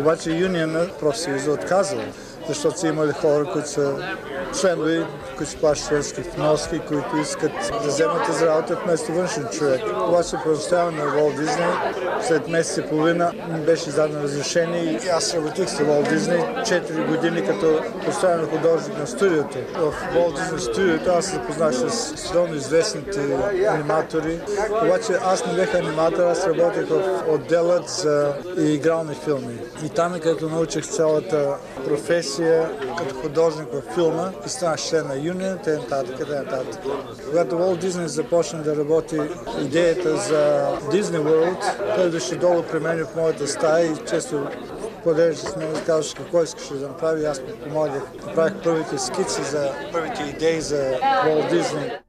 [0.00, 2.00] Обаче Юниона профсъюза отказал
[2.48, 3.96] защото са имали хора, които са
[4.60, 9.80] членове, които си плащат членски вноски, които искат да вземат за работа вместо външен човек.
[9.84, 11.72] Това се предоставя на Walt Disney.
[12.22, 17.06] След месец и половина ми беше зададено разрешение и аз работих с Walt Disney 4
[17.08, 19.58] години като постоянен художник на студиото.
[19.76, 23.20] В Walt Disney студиото аз се запознах с силно известните
[23.68, 24.40] аниматори.
[24.82, 29.58] Обаче аз не бях аниматор, аз работех в отделът за игрални филми.
[29.84, 31.56] И там е където научих цялата
[31.88, 36.28] професия професия като художник в филма и станах член на Юнион, те нататък.
[37.28, 39.20] Когато Уолт Дизни започна да работи
[39.60, 44.46] идеята за Disney World, той дошли долу при мен в моята стая и често
[45.04, 47.24] поделяше с мен и казваше какво искаше да направи.
[47.24, 48.02] Аз му помогнах.
[48.26, 52.01] Направих първите скици за първите идеи за Уолт Дизни.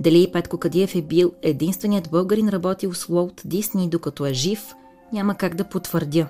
[0.00, 4.74] Дали Петко Кадиев е бил единственият българин работил с Уолт Дисни докато е жив,
[5.12, 6.28] няма как да потвърдя.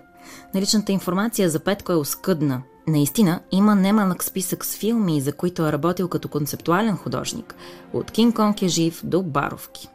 [0.54, 2.62] Наличната информация за Петко е оскъдна.
[2.86, 7.54] Наистина има немалък списък с филми, за които е работил като концептуален художник,
[7.92, 9.88] от Кинг Конг е жив до Баровки.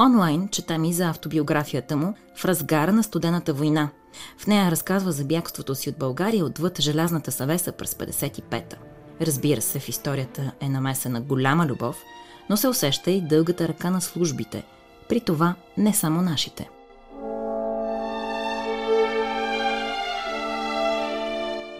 [0.00, 3.88] Онлайн четам и за автобиографията му в разгара на студената война.
[4.38, 8.76] В нея разказва за бягството си от България отвъд желязната съвеса през 55-та.
[9.20, 11.96] Разбира се, в историята е намесена голяма любов–
[12.50, 14.64] но се усеща и дългата ръка на службите,
[15.08, 16.68] при това не само нашите.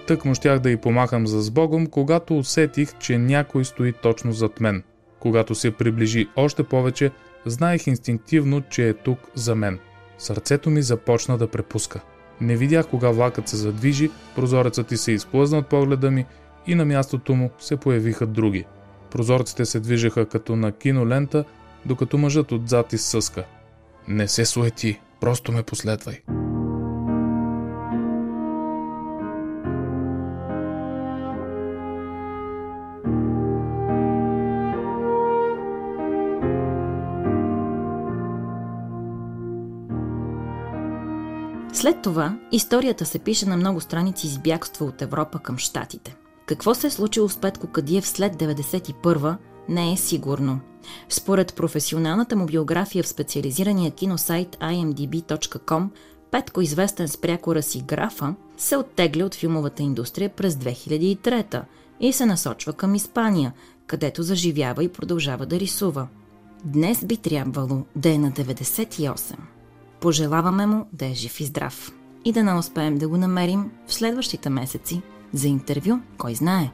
[0.06, 4.60] Тък му щях да й помахам за сбогом, когато усетих, че някой стои точно зад
[4.60, 4.82] мен.
[5.20, 7.10] Когато се приближи още повече,
[7.46, 9.78] знаех инстинктивно, че е тук за мен.
[10.18, 12.00] Сърцето ми започна да препуска.
[12.40, 16.26] Не видях кога влакът се задвижи, прозорецът ти се изплъзна от погледа ми
[16.66, 18.64] и на мястото му се появиха други–
[19.12, 21.44] Прозорците се движеха като на кинолента,
[21.86, 23.44] докато мъжът отзад изсъска.
[24.08, 26.20] Не се суети, просто ме последвай.
[41.72, 46.16] След това историята се пише на много страници с бягство от Европа към Штатите.
[46.46, 49.36] Какво се е случило с Петко Кадиев след 91
[49.68, 50.60] не е сигурно.
[51.08, 55.88] Според професионалната му биография в специализирания киносайт imdb.com,
[56.30, 61.62] Петко, известен с прякора си графа, се оттегля от филмовата индустрия през 2003
[62.00, 63.52] и се насочва към Испания,
[63.86, 66.08] където заживява и продължава да рисува.
[66.64, 69.34] Днес би трябвало да е на 98.
[70.00, 71.92] Пожелаваме му да е жив и здрав.
[72.24, 75.02] и да не успеем да го намерим в следващите месеци
[75.32, 76.70] за интервю, кой знае.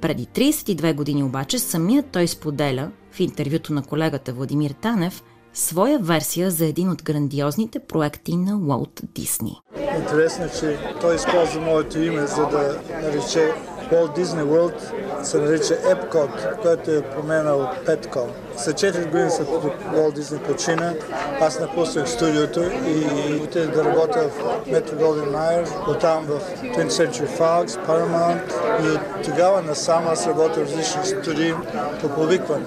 [0.00, 5.22] Преди 32 години обаче самият той споделя в интервюто на колегата Владимир Танев
[5.54, 9.60] своя версия за един от грандиозните проекти на Уолт Дисни.
[9.98, 13.52] Интересно че той използва моето име, за да нарече
[13.92, 14.78] Walt Disney World
[15.22, 18.26] се нарича Epcot, който е променял Petco.
[18.56, 20.94] За 4 години след Walt Disney почина,
[21.40, 27.38] аз напуснах студиото и отидах да работя в Metro Golden Mayer, оттам в 20th Century
[27.38, 28.52] Fox, Paramount
[28.84, 31.54] и от тогава насам аз работя в различни студии
[32.00, 32.66] по повикване.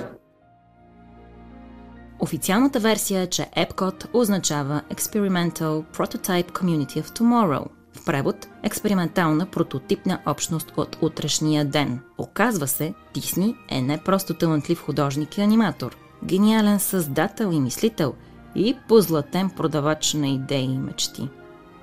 [2.20, 7.75] Официалната версия е, че Epcot означава Experimental Prototype Community of Tomorrow.
[8.06, 12.00] Превод– експериментална прототипна общност от утрешния ден.
[12.18, 18.14] Оказва се, Дисни е не просто талантлив художник и аниматор, гениален създател и мислител
[18.56, 21.30] и позлатен продавач на идеи и мечти.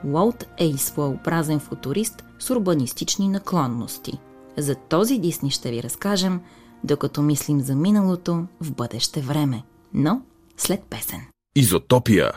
[0.04, 4.18] Уолт е и своеобразен футурист с урбанистични наклонности.
[4.58, 6.40] За този Дисни ще ви разкажем,
[6.84, 9.62] докато мислим за миналото в бъдеще време–
[9.94, 10.22] но
[10.56, 11.20] след песен.
[11.56, 12.32] Изотопия.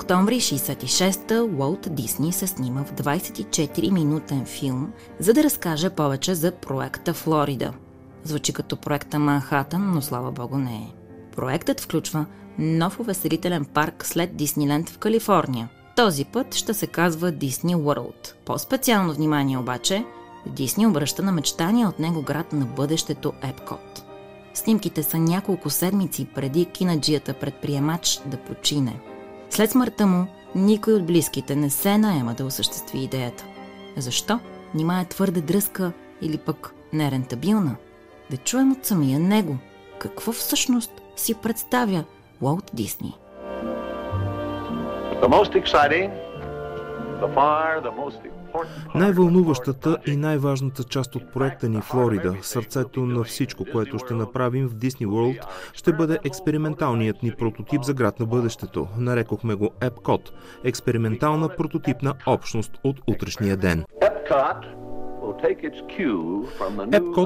[0.00, 7.14] Октомври 66-та Уолт Дисни се снима в 24-минутен филм, за да разкаже повече за проекта
[7.14, 7.72] Флорида.
[8.24, 10.92] Звучи като проекта Манхатън, но слава богу не е.
[11.36, 12.26] Проектът включва
[12.58, 15.68] нов увеселителен парк след Дисниленд в Калифорния.
[15.96, 18.34] Този път ще се казва Дисни World.
[18.44, 20.04] По-специално внимание обаче,
[20.46, 24.04] Дисни обръща на мечтания от него град на бъдещето Епкот.
[24.54, 29.00] Снимките са няколко седмици преди кинаджията предприемач да почине–
[29.50, 33.44] след смъртта му, никой от близките не се наема да осъществи идеята.
[33.96, 34.40] Защо?
[34.74, 35.92] Нима е твърде дръзка
[36.22, 37.76] или пък нерентабилна?
[38.30, 39.56] Да чуем от самия него.
[39.98, 42.04] Какво всъщност си представя
[42.40, 43.14] Уолт Дисни?
[45.22, 46.10] The most exciting,
[47.22, 48.39] the far the most
[48.94, 54.74] най-вълнуващата и най-важната част от проекта ни Флорида, сърцето на всичко, което ще направим в
[54.74, 58.88] Дисни World, ще бъде експерименталният ни прототип за град на бъдещето.
[58.98, 60.30] Нарекохме го Epcot–
[60.64, 63.84] експериментална прототипна общност от утрешния ден.
[64.02, 64.79] Epcot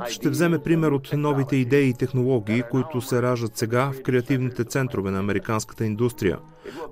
[0.08, 5.10] ще вземе пример от новите идеи и технологии, които се раждат сега в креативните центрове
[5.10, 6.38] на американската индустрия.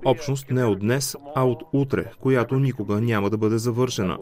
[0.05, 4.17] Общност не от днес, а от утре, която никога няма да бъде завършена.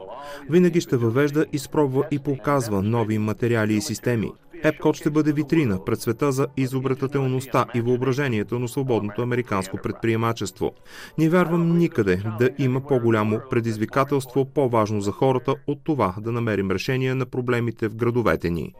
[0.49, 4.31] Винаги ще въвежда, изпробва и показва нови материали и системи.
[4.63, 10.71] Епкот ще бъде витрина пред света за изобретателността и въображението на свободното американско предприемачество.
[11.17, 17.15] Не вярвам никъде да има по-голямо предизвикателство, по-важно за хората от това да намерим решение
[17.15, 18.73] на проблемите в градовете ни.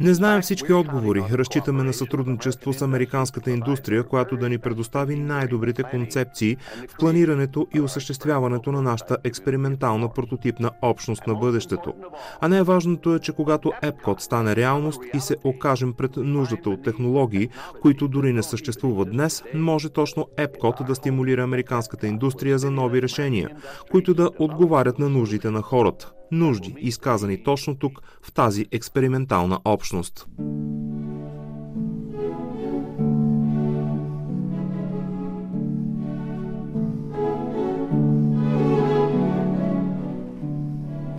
[0.00, 1.24] Не знаем всички отговори.
[1.32, 6.56] Разчитаме на сътрудничество с американската индустрия, която да ни предостави най-добрите концепции
[6.88, 11.94] в планирането и осъществяването на нашата експериментална прототипна общност на бъдещето.
[12.40, 17.48] А най-важното е, че когато Epcot стане реалност и се окажем пред нуждата от технологии,
[17.82, 23.50] които дори не съществуват днес, може точно Epcot да стимулира американската индустрия за нови решения,
[23.90, 30.26] които да отговарят на нуждите на хората нужди, изказани точно тук, в тази експериментална общност.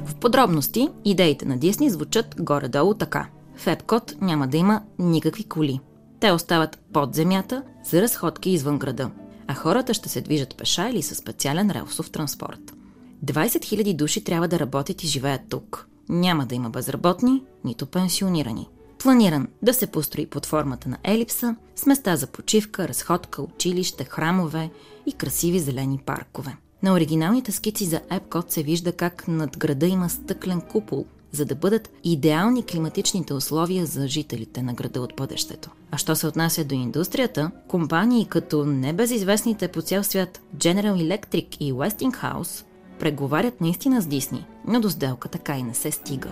[0.05, 3.27] В подробности идеите на Дисни звучат горе-долу така.
[3.55, 5.79] В Епкот няма да има никакви коли.
[6.19, 9.11] Те остават под земята за разходки извън града,
[9.47, 12.78] а хората ще се движат пеша или със специален релсов транспорт.
[13.25, 15.87] 20 000 души трябва да работят и живеят тук.
[16.09, 18.67] Няма да има безработни, нито пенсионирани.
[18.99, 24.69] Планиран да се построи под формата на елипса с места за почивка, разходка, училище, храмове
[25.05, 26.57] и красиви зелени паркове.
[26.83, 31.55] На оригиналните скици за Epcot се вижда как над града има стъклен купол, за да
[31.55, 35.69] бъдат идеални климатичните условия за жителите на града от бъдещето.
[35.91, 41.73] А що се отнася до индустрията, компании като небезизвестните по цял свят General Electric и
[41.73, 42.63] Westinghouse
[42.99, 46.29] преговарят наистина с Дисни, но до сделка така и не се стига.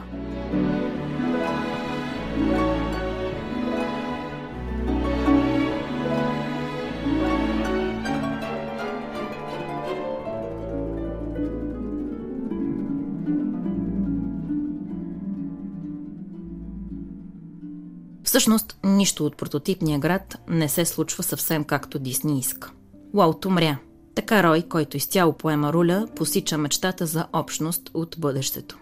[18.23, 22.71] Всъщност, нищо от прототипния град не се случва съвсем както Дисни иска.
[23.13, 23.77] Уалт умря–
[24.17, 28.77] така Рой, който изцяло поема руля, посича мечтата за общност от бъдещето.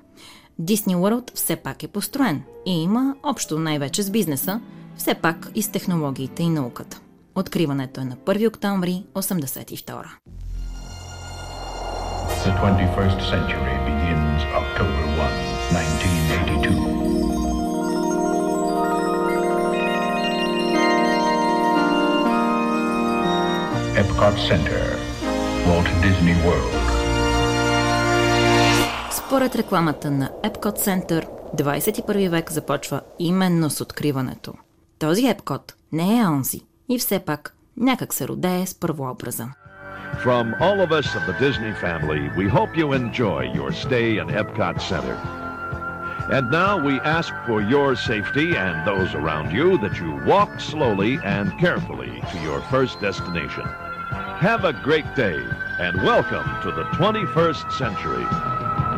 [0.60, 4.62] Дисни Уърлд все пак е построен и има общо най-вече с бизнеса,
[4.98, 6.99] все пак и с технологиите и науката.
[7.36, 10.06] Откриването е на 1 октомври 1982.
[12.45, 15.32] The 21st century begins October 1,
[15.72, 17.06] 1982.
[23.95, 24.95] Epcot Center,
[25.66, 26.74] Walt Disney World.
[29.12, 31.27] Според рекламата на Epcot Center,
[31.57, 34.55] 21 век започва именно с откриването.
[34.99, 39.49] Този Epcot не е онзи и все пак някак се родее с първообраза.
[40.24, 44.27] From all of us of the Disney family, we hope you enjoy your stay in
[44.41, 45.16] Epcot Center.
[46.37, 51.19] And now we ask for your safety and those around you that you walk slowly
[51.24, 53.66] and carefully to your first destination.
[54.16, 55.46] Have a great day
[55.78, 58.95] and welcome to the 21st century.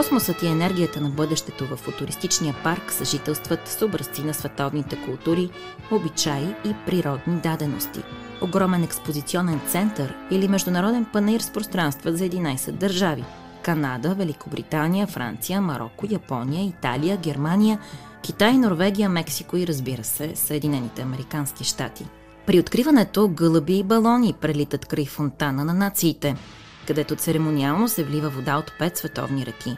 [0.00, 5.50] Космосът и енергията на бъдещето в футуристичния парк съжителстват с образци на световните култури,
[5.90, 8.02] обичаи и природни дадености.
[8.42, 13.24] Огромен експозиционен център или международен панер с пространства за 11 държави–
[13.62, 17.78] Канада, Великобритания, Франция, Марокко, Япония, Италия, Германия,
[18.22, 22.06] Китай, Норвегия, Мексико и разбира се, Съединените Американски щати.
[22.46, 26.36] При откриването гълъби и балони прелитат край фонтана на нациите–
[26.86, 29.76] където церемониално се влива вода от пет световни реки.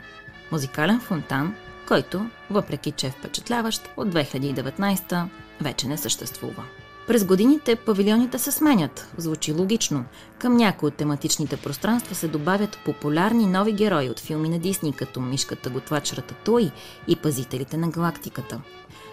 [0.53, 1.55] Музикален фонтан,
[1.89, 5.25] който, въпреки че е впечатляващ, от 2019
[5.61, 6.65] вече не съществува.
[7.07, 10.05] През годините павилионите се сменят, звучи логично.
[10.39, 15.21] Към някои от тематичните пространства се добавят популярни нови герои от филми на Дисни, като
[15.21, 16.71] Мишката готвач Рататуй
[17.09, 18.61] и Пазителите на галактиката.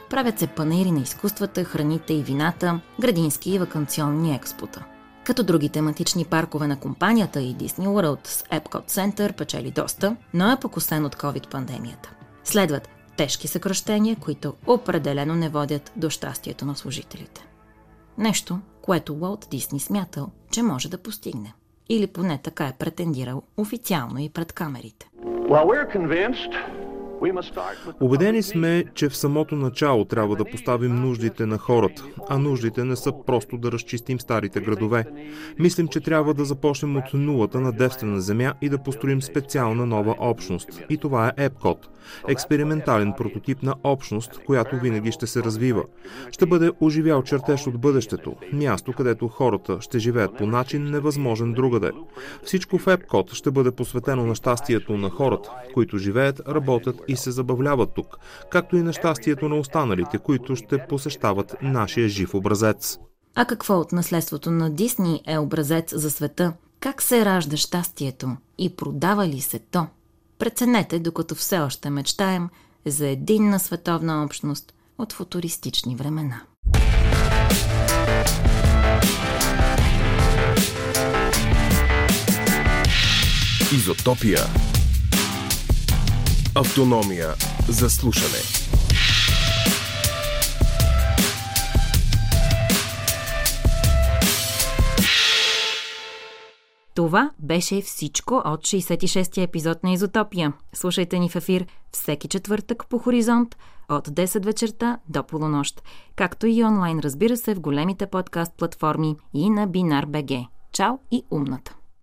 [0.10, 4.84] Правят се панери на изкуствата, храните и вината, градински и вакансионни експота.
[5.30, 10.52] Като други тематични паркове на компанията и Disney World с Epcot Center печели доста, но
[10.52, 12.10] е покосен от COVID-пандемията.
[12.44, 17.48] Следват тежки съкръщения, които определено не водят до щастието на служителите.
[18.18, 21.54] Нещо, което Уолт Дисни смятал, че може да постигне.
[21.90, 25.10] Или поне така е претендирал официално и пред камерите.
[25.24, 26.54] Well, we're convinced
[28.00, 32.96] Обедени сме, че в самото начало трябва да поставим нуждите на хората, а нуждите не
[32.96, 35.06] са просто да разчистим старите градове.
[35.60, 40.16] Мислим, че трябва да започнем от нулата на девствена земя и да построим специална нова
[40.20, 40.82] общност.
[40.90, 41.90] И това е Епкот.
[42.28, 45.84] Експериментален прототип на общност, която винаги ще се развива.
[46.32, 51.91] Ще бъде оживял чертеж от бъдещето, място, където хората ще живеят по начин невъзможен другаде.
[52.44, 57.31] Всичко в Епкот ще бъде посветено на щастието на хората, които живеят, работят и се
[57.31, 58.18] забавляват тук,
[58.52, 62.99] както и на щастието на останалите, които ще посещават нашия жив образец.
[63.36, 66.53] А какво от наследството на Дисни е образец за света?
[66.80, 69.88] Как се ражда щастието и продава ли се то?
[70.40, 72.49] Преценете, докато все още мечтаем
[72.86, 76.41] за единна световна общност от футуристични времена.
[83.73, 84.40] Изотопия
[86.60, 87.27] Автономия
[87.69, 88.41] за слушане.
[96.95, 100.53] Това беше всичко от 66-я епизод на Изотопия.
[100.73, 103.57] Слушайте ни в ефир всеки четвъртък по Хоризонт
[103.90, 105.81] от 10 вечерта до полунощ,
[106.15, 109.68] както и онлайн, разбира се, в големите подкаст платформи и на
[110.07, 110.31] БГ.
[110.72, 111.79] Чао и умната!